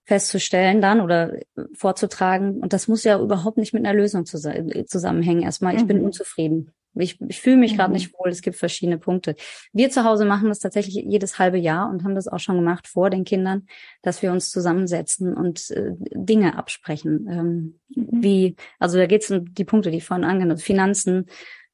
festzustellen 0.06 0.82
dann 0.82 1.02
oder 1.02 1.34
vorzutragen. 1.74 2.60
Und 2.60 2.74
das 2.74 2.88
muss 2.88 3.04
ja 3.04 3.20
überhaupt 3.20 3.58
nicht 3.58 3.74
mit 3.74 3.86
einer 3.86 3.98
Lösung 3.98 4.26
zusammenhängen. 4.26 5.42
Erstmal, 5.42 5.76
ich 5.76 5.84
mhm. 5.84 5.88
bin 5.88 6.04
unzufrieden. 6.04 6.72
Ich, 6.98 7.20
ich 7.28 7.42
fühle 7.42 7.58
mich 7.58 7.74
mhm. 7.74 7.78
gerade 7.78 7.94
nicht 7.94 8.14
wohl. 8.14 8.30
Es 8.30 8.42
gibt 8.42 8.56
verschiedene 8.56 8.98
Punkte. 8.98 9.36
Wir 9.74 9.90
zu 9.90 10.04
Hause 10.04 10.26
machen 10.26 10.48
das 10.48 10.60
tatsächlich 10.60 10.96
jedes 10.96 11.40
halbe 11.40 11.58
Jahr 11.58 11.90
und 11.90 12.04
haben 12.04 12.16
das 12.16 12.28
auch 12.28 12.40
schon 12.40 12.56
gemacht 12.56 12.88
vor 12.88 13.10
den 13.10 13.26
Kindern, 13.26 13.68
dass 14.02 14.22
wir 14.22 14.32
uns 14.32 14.50
zusammensetzen 14.50 15.34
und 15.34 15.72
äh, 15.72 15.92
Dinge 16.14 16.58
absprechen. 16.58 17.28
Ähm, 17.30 17.80
mhm. 17.90 18.24
Wie, 18.24 18.56
also 18.80 18.98
da 18.98 19.08
geht 19.08 19.24
es 19.24 19.32
um 19.32 19.54
die 19.54 19.66
Punkte, 19.66 19.92
die 19.92 19.98
ich 19.98 20.06
vorhin 20.06 20.24
angenommen 20.24 20.60
Finanzen, 20.60 21.26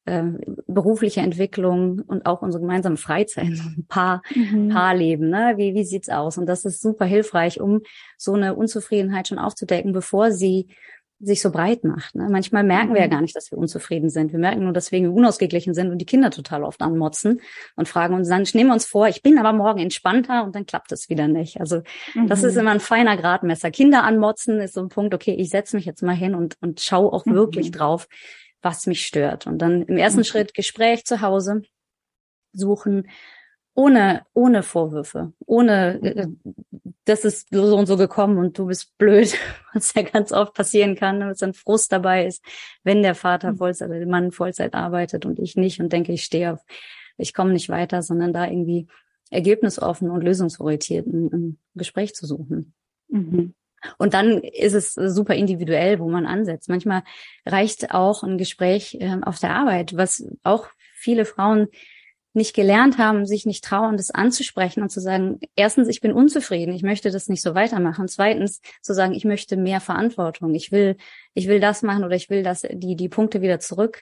äh, 0.06 0.24
berufliche 0.68 1.22
Entwicklung 1.22 2.02
und 2.08 2.26
auch 2.26 2.42
unsere 2.42 2.62
gemeinsame 2.62 2.98
Freizeit, 2.98 3.46
ein 3.78 3.86
Paar, 3.88 4.22
mhm. 4.34 4.70
Paarleben, 4.70 5.30
ne? 5.30 5.54
Wie, 5.58 5.74
wie 5.74 5.84
sieht's 5.84 6.10
aus? 6.10 6.38
Und 6.38 6.48
das 6.48 6.66
ist 6.66 6.82
super 6.82 7.06
hilfreich, 7.06 7.62
um 7.62 7.82
so 8.18 8.34
eine 8.34 8.56
Unzufriedenheit 8.56 9.28
schon 9.28 9.40
aufzudecken, 9.40 9.94
bevor 9.94 10.32
sie 10.32 10.68
sich 11.24 11.42
so 11.42 11.52
breit 11.52 11.84
macht. 11.84 12.16
Ne? 12.16 12.28
Manchmal 12.30 12.64
merken 12.64 12.94
wir 12.94 13.02
ja 13.02 13.08
mhm. 13.08 13.12
gar 13.12 13.22
nicht, 13.22 13.36
dass 13.36 13.52
wir 13.52 13.58
unzufrieden 13.58 14.10
sind. 14.10 14.32
Wir 14.32 14.40
merken 14.40 14.64
nur, 14.64 14.74
dass 14.74 14.92
wir 14.92 15.12
unausgeglichen 15.12 15.74
sind 15.74 15.92
und 15.92 16.00
die 16.00 16.06
Kinder 16.06 16.32
total 16.32 16.64
oft 16.64 16.82
anmotzen 16.82 17.42
und 17.76 17.88
fragen 17.88 18.16
uns 18.16 18.28
dann, 18.28 18.44
nehmen 18.54 18.70
wir 18.70 18.74
uns 18.74 18.86
vor, 18.86 19.08
ich 19.08 19.22
bin 19.22 19.38
aber 19.38 19.54
morgen 19.54 19.80
entspannter 19.80 20.44
und 20.44 20.56
dann 20.56 20.66
klappt 20.66 20.92
es 20.92 21.10
wieder 21.10 21.28
nicht. 21.28 21.60
Also 21.60 21.84
mhm. 22.16 22.28
das 22.28 22.44
ist 22.44 22.56
mhm. 22.56 22.62
immer 22.62 22.72
ein 22.72 22.80
feiner 22.80 23.18
Gradmesser. 23.18 23.70
Kinder 23.70 24.04
anmotzen 24.04 24.60
ist 24.60 24.74
so 24.74 24.82
ein 24.82 24.90
Punkt, 24.90 25.14
okay, 25.14 25.36
ich 25.38 25.50
setze 25.50 25.76
mich 25.76 25.86
jetzt 25.86 26.02
mal 26.02 26.16
hin 26.16 26.34
und, 26.34 26.58
und 26.60 26.82
schaue 26.82 27.14
auch 27.14 27.26
mhm. 27.26 27.36
wirklich 27.36 27.72
drauf, 27.72 28.08
was 28.62 28.88
mich 28.88 29.06
stört. 29.06 29.48
Und 29.48 29.60
dann 29.60 29.84
im 29.84 29.98
ersten 29.98 30.20
mhm. 30.20 30.26
Schritt 30.26 30.54
Gespräch 30.54 31.06
zu 31.06 31.22
Hause 31.22 31.64
suchen, 32.54 33.08
ohne, 33.74 34.26
ohne 34.34 34.64
Vorwürfe, 34.64 35.34
ohne, 35.46 36.02
äh, 36.04 36.28
das 37.06 37.24
ist 37.24 37.48
so 37.52 37.78
und 37.78 37.86
so 37.86 37.98
gekommen 37.98 38.38
und 38.38 38.58
du 38.58 38.66
bist 38.66 38.98
blöd, 38.98 39.34
was 39.74 39.94
ja 39.94 40.02
ganz 40.02 40.32
oft 40.32 40.54
passieren 40.54 40.96
kann, 40.96 41.22
dass 41.22 41.42
ein 41.42 41.54
Frust 41.54 41.92
dabei 41.92 42.26
ist, 42.26 42.44
wenn 42.84 43.02
der 43.02 43.16
Vater 43.16 43.54
mhm. 43.54 43.58
Vollzeit, 43.58 43.90
der 43.90 44.06
Mann 44.08 44.32
Vollzeit 44.32 44.74
arbeitet 44.74 45.26
und 45.26 45.40
ich 45.40 45.56
nicht 45.56 45.80
und 45.80 45.94
denke, 45.94 46.12
ich 46.12 46.24
stehe 46.24 46.54
auf, 46.54 46.60
ich 47.18 47.34
komme 47.34 47.54
nicht 47.54 47.70
weiter, 47.70 48.02
sondern 48.02 48.34
da 48.34 48.46
irgendwie 48.46 48.88
ergebnisoffen 49.30 50.10
und 50.10 50.24
lösungsorientiert 50.24 51.08
ein, 51.08 51.28
ein 51.32 51.60
Gespräch 51.76 52.14
zu 52.14 52.26
suchen. 52.26 52.74
Mhm. 53.08 53.54
Und 53.98 54.14
dann 54.14 54.40
ist 54.40 54.74
es 54.74 54.94
super 54.94 55.36
individuell, 55.36 56.00
wo 56.00 56.10
man 56.10 56.26
ansetzt. 56.26 56.70
Manchmal 56.70 57.04
reicht 57.46 57.94
auch 57.94 58.24
ein 58.24 58.38
Gespräch 58.38 58.98
äh, 59.00 59.18
auf 59.22 59.40
der 59.40 59.56
Arbeit, 59.56 59.96
was 59.96 60.26
auch 60.44 60.68
viele 60.94 61.26
Frauen 61.26 61.68
nicht 62.34 62.56
gelernt 62.56 62.98
haben, 62.98 63.26
sich 63.26 63.46
nicht 63.46 63.64
trauen, 63.64 63.98
das 63.98 64.12
anzusprechen 64.12 64.82
und 64.82 64.90
zu 64.90 65.02
sagen, 65.02 65.40
erstens, 65.56 65.90
ich 65.90 66.00
bin 66.00 66.14
unzufrieden, 66.14 66.74
ich 66.74 66.84
möchte 66.84 67.12
das 67.12 67.28
nicht 67.28 67.42
so 67.42 67.56
weitermachen. 67.56 68.08
Zweitens, 68.08 68.62
zu 68.82 68.94
sagen, 68.94 69.14
ich 69.14 69.26
möchte 69.26 69.58
mehr 69.58 69.82
Verantwortung, 69.82 70.56
ich 70.56 70.72
will, 70.72 70.96
ich 71.34 71.48
will 71.48 71.60
das 71.60 71.82
machen 71.82 72.06
oder 72.06 72.16
ich 72.16 72.30
will 72.30 72.44
das, 72.44 72.66
die, 72.72 72.96
die 72.96 73.10
Punkte 73.10 73.42
wieder 73.42 73.60
zurück 73.60 74.02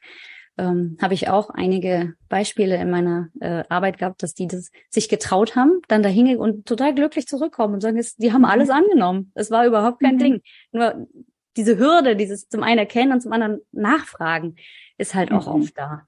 ähm, 0.59 0.97
habe 1.01 1.13
ich 1.13 1.29
auch 1.29 1.49
einige 1.49 2.13
Beispiele 2.27 2.75
in 2.75 2.91
meiner 2.91 3.29
äh, 3.39 3.63
Arbeit 3.69 3.97
gehabt, 3.97 4.21
dass 4.21 4.33
die 4.33 4.47
das 4.47 4.71
sich 4.89 5.07
getraut 5.07 5.55
haben, 5.55 5.81
dann 5.87 6.03
dahin 6.03 6.37
und 6.37 6.65
total 6.65 6.93
glücklich 6.93 7.27
zurückkommen 7.27 7.75
und 7.75 7.81
sagen, 7.81 7.99
die 8.17 8.33
haben 8.33 8.45
alles 8.45 8.67
mhm. 8.67 8.75
angenommen. 8.75 9.31
Es 9.35 9.49
war 9.51 9.65
überhaupt 9.65 10.01
kein 10.01 10.15
mhm. 10.15 10.19
Ding. 10.19 10.41
Nur 10.71 11.07
diese 11.55 11.77
Hürde, 11.79 12.15
dieses 12.15 12.49
zum 12.49 12.61
einen 12.61 12.79
erkennen 12.79 13.13
und 13.13 13.21
zum 13.21 13.31
anderen 13.31 13.61
nachfragen, 13.71 14.55
ist 14.97 15.15
halt 15.15 15.31
auch 15.31 15.47
mhm. 15.47 15.61
oft 15.61 15.77
da. 15.77 16.03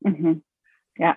Mhm. 0.00 0.42
Ja. 0.96 1.16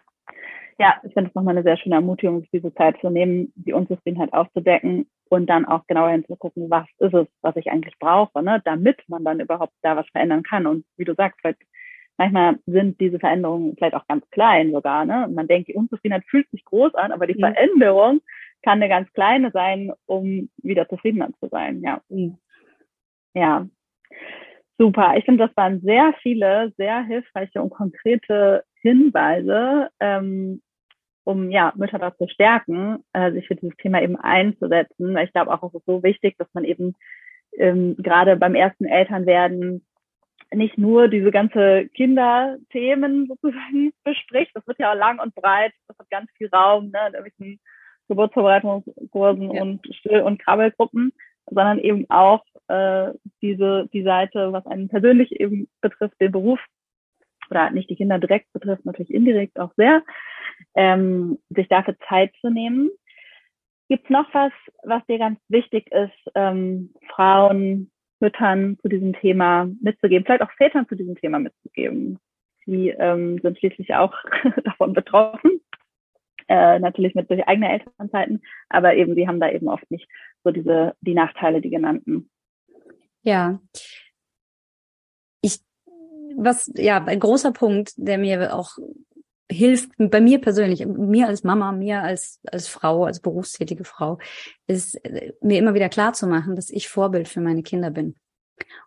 Ja, 0.78 0.96
ich 1.04 1.14
finde 1.14 1.30
es 1.30 1.36
nochmal 1.36 1.56
eine 1.58 1.64
sehr 1.64 1.76
schöne 1.76 1.96
Ermutigung, 1.96 2.40
sich 2.40 2.52
diese 2.52 2.74
Zeit 2.74 2.96
zu 3.02 3.10
nehmen, 3.10 3.52
die 3.56 3.74
Unzufriedenheit 3.74 4.32
aufzudecken 4.32 5.10
und 5.28 5.48
dann 5.48 5.66
auch 5.66 5.86
genauer 5.88 6.12
hinzugucken, 6.12 6.70
was 6.70 6.88
ist 7.00 7.14
es, 7.14 7.28
was 7.42 7.58
ich 7.58 7.70
eigentlich 7.70 8.00
brauche, 8.00 8.42
ne, 8.42 8.62
damit 8.64 8.98
man 9.10 9.26
dann 9.26 9.42
überhaupt 9.42 9.74
da 9.82 9.98
was 9.98 10.08
verändern 10.12 10.44
kann. 10.44 10.68
Und 10.68 10.86
wie 10.96 11.04
du 11.04 11.16
sagst, 11.16 11.42
vielleicht 11.42 11.62
manchmal 12.20 12.60
sind 12.66 13.00
diese 13.00 13.18
Veränderungen 13.18 13.76
vielleicht 13.76 13.96
auch 13.96 14.06
ganz 14.08 14.30
klein 14.30 14.72
sogar. 14.72 15.06
Ne? 15.06 15.28
Man 15.34 15.48
denkt, 15.48 15.70
die 15.70 15.74
Unzufriedenheit 15.74 16.26
fühlt 16.28 16.50
sich 16.52 16.66
groß 16.66 16.94
an, 16.96 17.14
aber 17.14 17.26
die 17.26 17.36
mhm. 17.36 17.40
Veränderung 17.40 18.22
kann 18.62 18.80
eine 18.80 18.90
ganz 18.90 19.12
kleine 19.14 19.52
sein, 19.52 19.92
um 20.06 20.50
wieder 20.58 20.88
zufriedener 20.90 21.30
zu 21.40 21.48
sein. 21.48 21.82
Ja. 21.82 22.02
Mhm. 22.10 22.38
Ja. 23.34 23.68
Super. 24.78 25.16
Ich 25.18 25.26
finde, 25.26 25.48
das 25.48 25.56
waren 25.56 25.80
sehr 25.80 26.14
viele, 26.22 26.74
sehr 26.78 27.04
hilfreiche 27.04 27.62
und 27.62 27.70
konkrete 27.70 28.64
Hinweise, 28.82 29.90
ähm, 30.00 30.62
um 31.24 31.52
ja 31.52 31.72
Mütter 31.76 32.00
dazu 32.00 32.28
stärken, 32.28 33.04
äh, 33.14 33.32
sich 33.32 33.48
für 33.48 33.56
dieses 33.56 33.76
Thema 33.78 34.02
eben 34.02 34.18
einzusetzen. 34.18 35.18
Ich 35.18 35.32
glaube 35.32 35.54
auch, 35.54 35.64
es 35.64 35.74
ist 35.74 35.86
so 35.86 36.04
wichtig, 36.04 36.36
dass 36.38 36.48
man 36.54 36.66
eben 36.66 36.96
ähm, 37.58 37.96
gerade 37.98 38.36
beim 38.36 38.56
ersten 38.56 38.86
Elternwerden 38.86 39.86
nicht 40.54 40.78
nur 40.78 41.08
diese 41.08 41.32
ganze 41.32 41.88
Kinderthemen 41.90 43.28
sozusagen 43.28 43.94
bespricht. 44.04 44.52
Das 44.54 44.66
wird 44.68 44.80
ja 44.80 44.94
lang 44.94 45.20
und 45.20 45.36
breit, 45.36 45.74
das 45.88 45.98
hat 45.98 46.10
ganz 46.10 46.30
viel 46.38 46.50
Raum, 46.50 46.90
ne, 46.92 47.00
in 47.08 47.14
irgendwelchen 47.14 47.60
Geburtsvorbereitungskursen 48.08 49.54
ja. 49.54 49.62
und 49.62 49.86
Still- 49.96 50.22
und 50.22 50.40
Krabbelgruppen, 50.40 51.14
sondern 51.46 51.80
eben 51.80 52.10
auch 52.10 52.44
äh, 52.68 53.12
diese 53.42 53.88
die 53.94 54.04
Seite, 54.04 54.52
was 54.52 54.66
einen 54.66 54.90
persönlich 54.90 55.40
eben 55.40 55.68
betrifft, 55.82 56.20
den 56.20 56.32
Beruf 56.32 56.60
oder 57.50 57.70
nicht 57.72 57.90
die 57.90 57.96
Kinder 57.96 58.20
direkt 58.20 58.52
betrifft, 58.54 58.86
natürlich 58.86 59.14
indirekt 59.14 59.60
auch 59.60 59.72
sehr, 59.76 60.04
ähm, 60.76 61.40
sich 61.50 61.68
dafür 61.68 61.96
Zeit 62.08 62.34
zu 62.42 62.50
nehmen. 62.50 62.90
Gibt 63.88 64.06
es 64.06 64.10
noch 64.10 64.32
was, 64.34 64.52
was 64.84 65.06
dir 65.08 65.18
ganz 65.18 65.40
wichtig 65.48 65.92
ist, 65.92 66.32
ähm, 66.36 66.94
Frauen 67.10 67.92
Müttern 68.20 68.78
zu 68.82 68.90
diesem 68.90 69.14
Thema 69.14 69.70
mitzugeben, 69.82 70.26
vielleicht 70.26 70.42
auch 70.42 70.52
Vätern 70.52 70.88
zu 70.88 70.96
diesem 70.96 71.16
Thema 71.16 71.40
mitzugeben. 71.40 72.20
Die 72.66 72.90
ähm, 72.90 73.40
sind 73.42 73.58
schließlich 73.58 73.96
auch 73.96 74.14
davon 74.64 74.94
betroffen, 74.94 75.62
äh, 76.48 76.80
natürlich 76.80 77.16
mit 77.16 77.30
durch 77.30 77.48
eigene 77.48 77.72
Elternzeiten, 77.72 78.42
aber 78.70 78.96
eben 78.96 79.16
sie 79.16 79.28
haben 79.28 79.40
da 79.40 79.50
eben 79.50 79.68
oft 79.68 79.90
nicht 79.90 80.08
so 80.44 80.52
diese 80.52 80.96
die 81.02 81.14
Nachteile, 81.14 81.62
die 81.62 81.70
genannten. 81.70 82.30
Ja. 83.24 83.60
Ich 85.42 85.60
was 86.36 86.72
ja 86.76 87.04
ein 87.04 87.20
großer 87.20 87.52
Punkt, 87.52 87.94
der 87.98 88.18
mir 88.18 88.56
auch 88.56 88.78
hilft 89.52 89.92
bei 89.98 90.22
mir 90.22 90.40
persönlich, 90.40 90.86
mir 90.86 91.28
als 91.28 91.44
Mama, 91.44 91.72
mir 91.72 92.02
als, 92.04 92.40
als 92.52 92.68
Frau, 92.68 93.06
als 93.06 93.20
berufstätige 93.20 93.84
Frau, 93.84 94.20
ist 94.68 94.96
äh, 95.04 95.34
mir 95.42 95.58
immer 95.58 95.74
wieder 95.74 95.90
klar 95.90 96.14
zu 96.14 96.28
machen, 96.28 96.56
dass 96.56 96.70
ich 96.70 96.88
Vorbild 96.88 97.28
für 97.28 97.42
meine 97.42 97.64
Kinder 97.64 97.90
bin. 97.90 98.16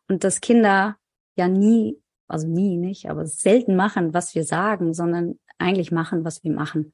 Und 0.08 0.24
dass 0.24 0.40
Kinder 0.40 0.96
ja 1.36 1.48
nie, 1.48 1.98
also 2.28 2.46
nie 2.46 2.76
nicht, 2.76 3.10
aber 3.10 3.26
selten 3.26 3.74
machen, 3.74 4.14
was 4.14 4.34
wir 4.34 4.44
sagen, 4.44 4.94
sondern 4.94 5.38
eigentlich 5.58 5.90
machen, 5.90 6.24
was 6.24 6.44
wir 6.44 6.52
machen. 6.52 6.92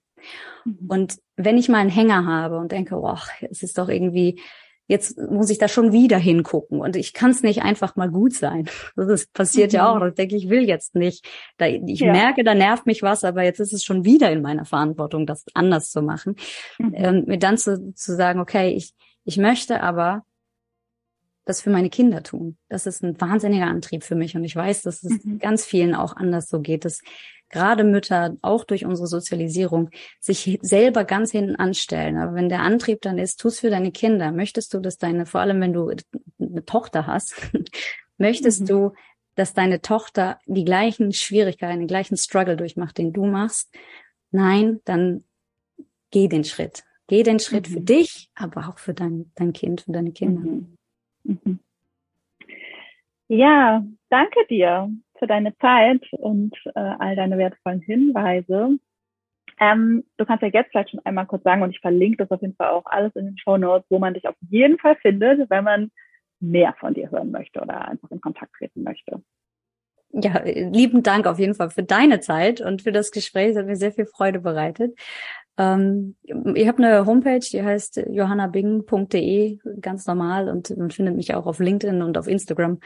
Mhm. 0.65 0.87
Und 0.89 1.19
wenn 1.37 1.59
ich 1.59 1.69
mal 1.69 1.79
einen 1.79 1.91
Hänger 1.91 2.27
habe 2.27 2.59
und 2.59 2.73
denke, 2.73 2.97
oh, 2.97 3.19
es 3.51 3.63
ist 3.63 3.79
doch 3.79 3.89
irgendwie 3.89 4.41
jetzt 4.89 5.19
muss 5.19 5.51
ich 5.51 5.59
da 5.59 5.69
schon 5.69 5.93
wieder 5.93 6.19
hingucken 6.19 6.81
und 6.81 6.97
ich 6.97 7.13
kann 7.13 7.31
es 7.31 7.43
nicht 7.43 7.63
einfach 7.63 7.95
mal 7.95 8.11
gut 8.11 8.35
sein. 8.35 8.69
Das 8.97 9.27
passiert 9.27 9.73
mhm. 9.73 9.77
ja 9.77 9.91
auch. 9.91 10.01
Da 10.01 10.11
denke 10.11 10.37
ich, 10.37 10.49
will 10.49 10.67
jetzt 10.67 10.95
nicht. 10.95 11.27
Da, 11.57 11.67
ich 11.67 12.01
ja. 12.01 12.13
merke, 12.13 12.43
da 12.43 12.55
nervt 12.55 12.87
mich 12.87 13.03
was, 13.03 13.23
aber 13.25 13.43
jetzt 13.43 13.61
ist 13.61 13.73
es 13.73 13.85
schon 13.85 14.05
wieder 14.05 14.31
in 14.31 14.43
meiner 14.43 14.65
Verantwortung, 14.65 15.27
das 15.27 15.45
anders 15.55 15.91
zu 15.91 16.03
machen. 16.03 16.37
Mhm. 16.79 16.95
Ähm, 16.95 17.25
mir 17.27 17.39
dann 17.39 17.59
zu, 17.59 17.95
zu 17.95 18.17
sagen, 18.17 18.41
okay, 18.41 18.71
ich, 18.71 18.95
ich 19.25 19.37
möchte 19.37 19.83
aber 19.83 20.25
das 21.45 21.61
für 21.63 21.71
meine 21.71 21.91
Kinder 21.91 22.23
tun. 22.23 22.57
Das 22.69 22.87
ist 22.87 23.03
ein 23.03 23.21
wahnsinniger 23.21 23.67
Antrieb 23.67 24.05
für 24.05 24.15
mich 24.15 24.37
und 24.37 24.45
ich 24.45 24.55
weiß, 24.55 24.83
dass 24.83 25.03
es 25.03 25.25
mhm. 25.25 25.39
ganz 25.39 25.65
vielen 25.65 25.95
auch 25.95 26.17
anders 26.17 26.49
so 26.49 26.61
geht, 26.61 26.85
dass 26.85 27.01
gerade 27.51 27.85
Mütter 27.85 28.37
auch 28.43 28.65
durch 28.65 28.85
unsere 28.85 29.07
Sozialisierung 29.07 29.91
sich 30.21 30.59
selber 30.63 31.05
ganz 31.05 31.31
hinten 31.31 31.57
anstellen. 31.57 32.17
Aber 32.17 32.35
wenn 32.35 32.49
der 32.49 32.61
Antrieb 32.61 33.01
dann 33.03 33.19
ist, 33.19 33.41
tu's 33.41 33.61
für 33.61 33.71
deine 33.71 33.93
Kinder, 33.93 34.33
möchtest 34.33 34.75
du, 34.75 34.81
dass 34.81 34.99
deine, 34.99 35.27
vor 35.27 35.41
allem 35.41 35.61
wenn 35.61 35.73
du 35.73 35.91
eine 36.41 36.65
Tochter 36.65 37.07
hast, 37.07 37.35
möchtest 38.19 38.63
mhm. 38.63 38.67
du, 38.67 38.93
dass 39.35 39.55
deine 39.55 39.81
Tochter 39.81 40.39
die 40.47 40.65
gleichen 40.65 41.13
Schwierigkeiten, 41.13 41.79
den 41.79 41.89
gleichen 41.89 42.17
Struggle 42.17 42.57
durchmacht, 42.57 42.99
den 42.99 43.13
du 43.13 43.25
machst? 43.25 43.73
Nein, 44.31 44.81
dann 44.85 45.25
geh 46.11 46.29
den 46.29 46.45
Schritt. 46.45 46.85
Geh 47.07 47.23
den 47.23 47.39
Schritt 47.39 47.69
mhm. 47.69 47.73
für 47.73 47.81
dich, 47.81 48.31
aber 48.35 48.69
auch 48.69 48.79
für 48.79 48.95
dein, 48.95 49.31
dein 49.35 49.53
Kind, 49.53 49.83
für 49.83 49.93
deine 49.93 50.13
Kinder. 50.13 50.41
Mhm. 50.41 50.77
Mhm. 51.25 51.61
Ja, 53.29 53.85
danke 54.09 54.47
dir 54.49 54.91
für 55.19 55.27
deine 55.27 55.57
Zeit 55.59 56.03
und 56.13 56.55
äh, 56.75 56.81
all 56.99 57.17
deine 57.17 57.39
wertvollen 57.39 57.81
Hinweise. 57.81 58.79
Ähm, 59.61 60.05
du 60.17 60.25
kannst 60.25 60.43
ja 60.43 60.49
jetzt 60.49 60.71
vielleicht 60.71 60.91
schon 60.91 61.05
einmal 61.05 61.27
kurz 61.27 61.43
sagen 61.43 61.63
und 61.63 61.71
ich 61.71 61.81
verlinke 61.81 62.19
das 62.19 62.31
auf 62.31 62.41
jeden 62.41 62.55
Fall 62.55 62.69
auch 62.69 62.87
alles 62.87 63.15
in 63.17 63.27
den 63.27 63.39
Show 63.39 63.57
Notes, 63.57 63.87
wo 63.91 63.99
man 63.99 64.15
dich 64.15 64.29
auf 64.29 64.37
jeden 64.49 64.79
Fall 64.79 64.97
findet, 64.97 65.51
wenn 65.51 65.65
man 65.65 65.91
mehr 66.41 66.75
von 66.79 66.95
dir 66.95 67.11
hören 67.11 67.31
möchte 67.31 67.61
oder 67.61 67.89
einfach 67.89 68.11
in 68.11 68.21
Kontakt 68.21 68.53
treten 68.55 68.83
möchte. 68.83 69.23
Ja, 70.11 70.43
lieben 70.45 71.03
Dank 71.03 71.27
auf 71.27 71.39
jeden 71.39 71.55
Fall 71.55 71.71
für 71.71 71.83
deine 71.83 72.21
Zeit 72.21 72.61
und 72.61 72.83
für 72.83 72.93
das 72.93 73.11
Gespräch. 73.11 73.51
Es 73.51 73.57
hat 73.59 73.67
mir 73.67 73.77
sehr 73.77 73.93
viel 73.93 74.07
Freude 74.07 74.41
bereitet. 74.41 74.99
Ähm, 75.59 76.15
ich 76.55 76.69
habe 76.69 76.83
eine 76.83 77.05
Homepage, 77.05 77.41
die 77.41 77.63
heißt 77.63 78.05
johannabing.de, 78.11 79.59
ganz 79.81 80.07
normal 80.07 80.49
und 80.49 80.75
man 80.77 80.91
findet 80.91 81.17
mich 81.17 81.35
auch 81.35 81.47
auf 81.47 81.59
LinkedIn 81.59 82.01
und 82.01 82.17
auf 82.17 82.29
Instagram. 82.29 82.79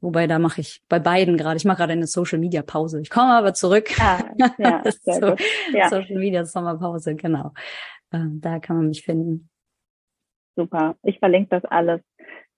Wobei 0.00 0.26
da 0.26 0.38
mache 0.38 0.60
ich 0.60 0.82
bei 0.88 0.98
beiden 0.98 1.36
gerade, 1.36 1.56
ich 1.56 1.64
mache 1.64 1.78
gerade 1.78 1.92
eine 1.92 2.06
Social 2.06 2.38
Media 2.38 2.62
Pause. 2.62 3.00
Ich 3.00 3.10
komme 3.10 3.32
aber 3.32 3.54
zurück. 3.54 3.88
Ah, 3.98 4.22
ja, 4.36 4.82
sehr 5.02 5.14
so, 5.14 5.30
gut. 5.30 5.42
Ja. 5.72 5.88
Social 5.88 6.16
Media 6.16 6.44
Sommerpause, 6.44 7.14
genau. 7.16 7.52
Ähm, 8.12 8.40
da 8.40 8.58
kann 8.60 8.76
man 8.76 8.88
mich 8.88 9.02
finden. 9.02 9.48
Super. 10.56 10.96
Ich 11.02 11.18
verlinke 11.18 11.48
das 11.50 11.64
alles. 11.64 12.00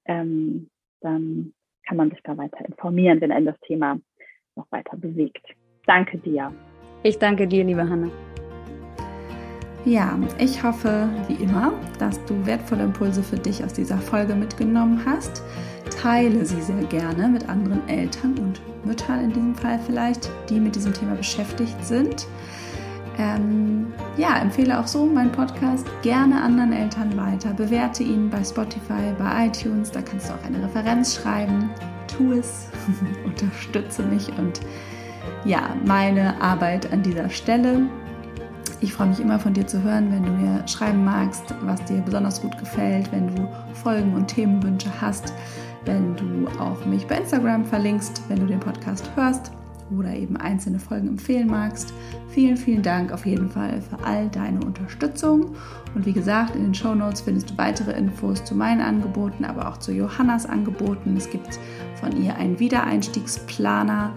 Ähm, 0.04 0.70
dann 1.00 1.52
kann 1.86 1.96
man 1.96 2.10
sich 2.10 2.20
da 2.22 2.36
weiter 2.36 2.64
informieren, 2.64 3.20
wenn 3.20 3.32
ein 3.32 3.44
das 3.44 3.58
Thema 3.60 3.98
noch 4.56 4.66
weiter 4.70 4.96
bewegt. 4.96 5.44
Danke 5.86 6.18
dir. 6.18 6.52
Ich 7.02 7.18
danke 7.18 7.46
dir, 7.46 7.64
liebe 7.64 7.88
Hanna. 7.88 8.10
Ja, 9.84 10.16
ich 10.38 10.62
hoffe, 10.62 11.08
wie 11.26 11.42
immer, 11.42 11.72
dass 11.98 12.24
du 12.26 12.46
wertvolle 12.46 12.84
Impulse 12.84 13.20
für 13.22 13.36
dich 13.36 13.64
aus 13.64 13.72
dieser 13.72 13.98
Folge 13.98 14.34
mitgenommen 14.34 15.02
hast. 15.04 15.42
Teile 16.00 16.44
sie 16.46 16.60
sehr 16.62 16.84
gerne 16.84 17.28
mit 17.28 17.48
anderen 17.48 17.86
Eltern 17.88 18.38
und 18.38 18.60
Müttern 18.84 19.24
in 19.24 19.32
diesem 19.32 19.54
Fall 19.56 19.80
vielleicht, 19.84 20.30
die 20.48 20.60
mit 20.60 20.76
diesem 20.76 20.92
Thema 20.92 21.16
beschäftigt 21.16 21.84
sind. 21.84 22.26
Ähm, 23.18 23.92
ja, 24.16 24.38
empfehle 24.38 24.78
auch 24.78 24.86
so 24.86 25.04
meinen 25.04 25.32
Podcast 25.32 25.86
gerne 26.02 26.40
anderen 26.40 26.72
Eltern 26.72 27.16
weiter. 27.16 27.52
Bewerte 27.52 28.04
ihn 28.04 28.30
bei 28.30 28.42
Spotify, 28.44 29.12
bei 29.18 29.46
iTunes. 29.46 29.90
Da 29.90 30.00
kannst 30.00 30.28
du 30.28 30.34
auch 30.34 30.44
eine 30.46 30.62
Referenz 30.62 31.16
schreiben. 31.16 31.70
Tu 32.06 32.32
es, 32.32 32.68
unterstütze 33.26 34.04
mich 34.04 34.28
und 34.38 34.60
ja, 35.44 35.74
meine 35.84 36.40
Arbeit 36.40 36.92
an 36.92 37.02
dieser 37.02 37.28
Stelle 37.28 37.82
ich 38.82 38.92
freue 38.92 39.08
mich 39.08 39.20
immer 39.20 39.38
von 39.38 39.54
dir 39.54 39.66
zu 39.66 39.82
hören, 39.82 40.10
wenn 40.10 40.24
du 40.24 40.32
mir 40.32 40.66
schreiben 40.66 41.04
magst, 41.04 41.54
was 41.62 41.82
dir 41.84 42.00
besonders 42.00 42.42
gut 42.42 42.58
gefällt, 42.58 43.10
wenn 43.12 43.34
du 43.34 43.48
Folgen 43.74 44.14
und 44.14 44.26
Themenwünsche 44.26 44.90
hast, 45.00 45.32
wenn 45.84 46.16
du 46.16 46.48
auch 46.58 46.84
mich 46.84 47.06
bei 47.06 47.18
Instagram 47.18 47.64
verlinkst, 47.64 48.22
wenn 48.28 48.40
du 48.40 48.46
den 48.46 48.60
Podcast 48.60 49.08
hörst 49.14 49.52
oder 49.96 50.12
eben 50.14 50.36
einzelne 50.36 50.78
Folgen 50.80 51.08
empfehlen 51.08 51.48
magst. 51.48 51.92
Vielen, 52.28 52.56
vielen 52.56 52.82
Dank 52.82 53.12
auf 53.12 53.24
jeden 53.24 53.50
Fall 53.50 53.80
für 53.82 54.02
all 54.04 54.28
deine 54.28 54.60
Unterstützung. 54.60 55.54
Und 55.94 56.06
wie 56.06 56.12
gesagt, 56.12 56.56
in 56.56 56.64
den 56.64 56.74
Show 56.74 56.94
Notes 56.94 57.20
findest 57.20 57.50
du 57.50 57.58
weitere 57.58 57.92
Infos 57.92 58.42
zu 58.42 58.54
meinen 58.54 58.80
Angeboten, 58.80 59.44
aber 59.44 59.68
auch 59.68 59.76
zu 59.76 59.92
Johannas 59.92 60.46
Angeboten. 60.46 61.16
Es 61.16 61.30
gibt 61.30 61.60
von 62.00 62.20
ihr 62.20 62.34
einen 62.36 62.58
Wiedereinstiegsplaner, 62.58 64.12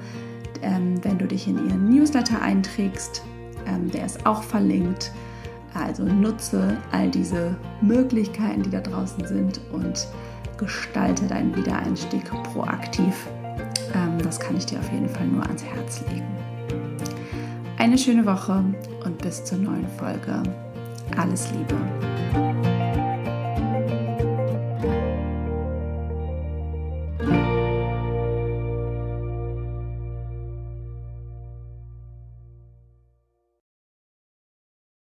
ähm, 0.62 1.04
wenn 1.04 1.17
du 1.17 1.28
dich 1.28 1.47
in 1.47 1.58
ihren 1.67 1.89
Newsletter 1.89 2.41
einträgst. 2.41 3.21
Ähm, 3.67 3.89
der 3.91 4.06
ist 4.06 4.25
auch 4.25 4.43
verlinkt. 4.43 5.12
Also 5.73 6.04
nutze 6.04 6.78
all 6.91 7.10
diese 7.10 7.56
Möglichkeiten, 7.82 8.63
die 8.63 8.69
da 8.69 8.80
draußen 8.80 9.28
sind 9.28 9.60
und 9.73 10.08
gestalte 10.58 11.25
deinen 11.28 11.56
Wiedereinstieg 11.56 12.23
proaktiv. 12.54 13.28
Ähm, 13.93 14.17
das 14.23 14.39
kann 14.39 14.56
ich 14.56 14.65
dir 14.65 14.80
auf 14.80 14.91
jeden 14.91 15.10
Fall 15.10 15.28
nur 15.28 15.43
ans 15.43 15.63
Herz 15.63 16.01
legen. 16.10 16.28
Eine 17.78 17.97
schöne 17.97 18.25
Woche 18.25 18.63
und 19.04 19.17
bis 19.21 19.43
zur 19.43 19.58
neuen 19.58 19.88
Folge. 19.97 20.41
Alles 21.17 21.51
Liebe. 21.51 22.74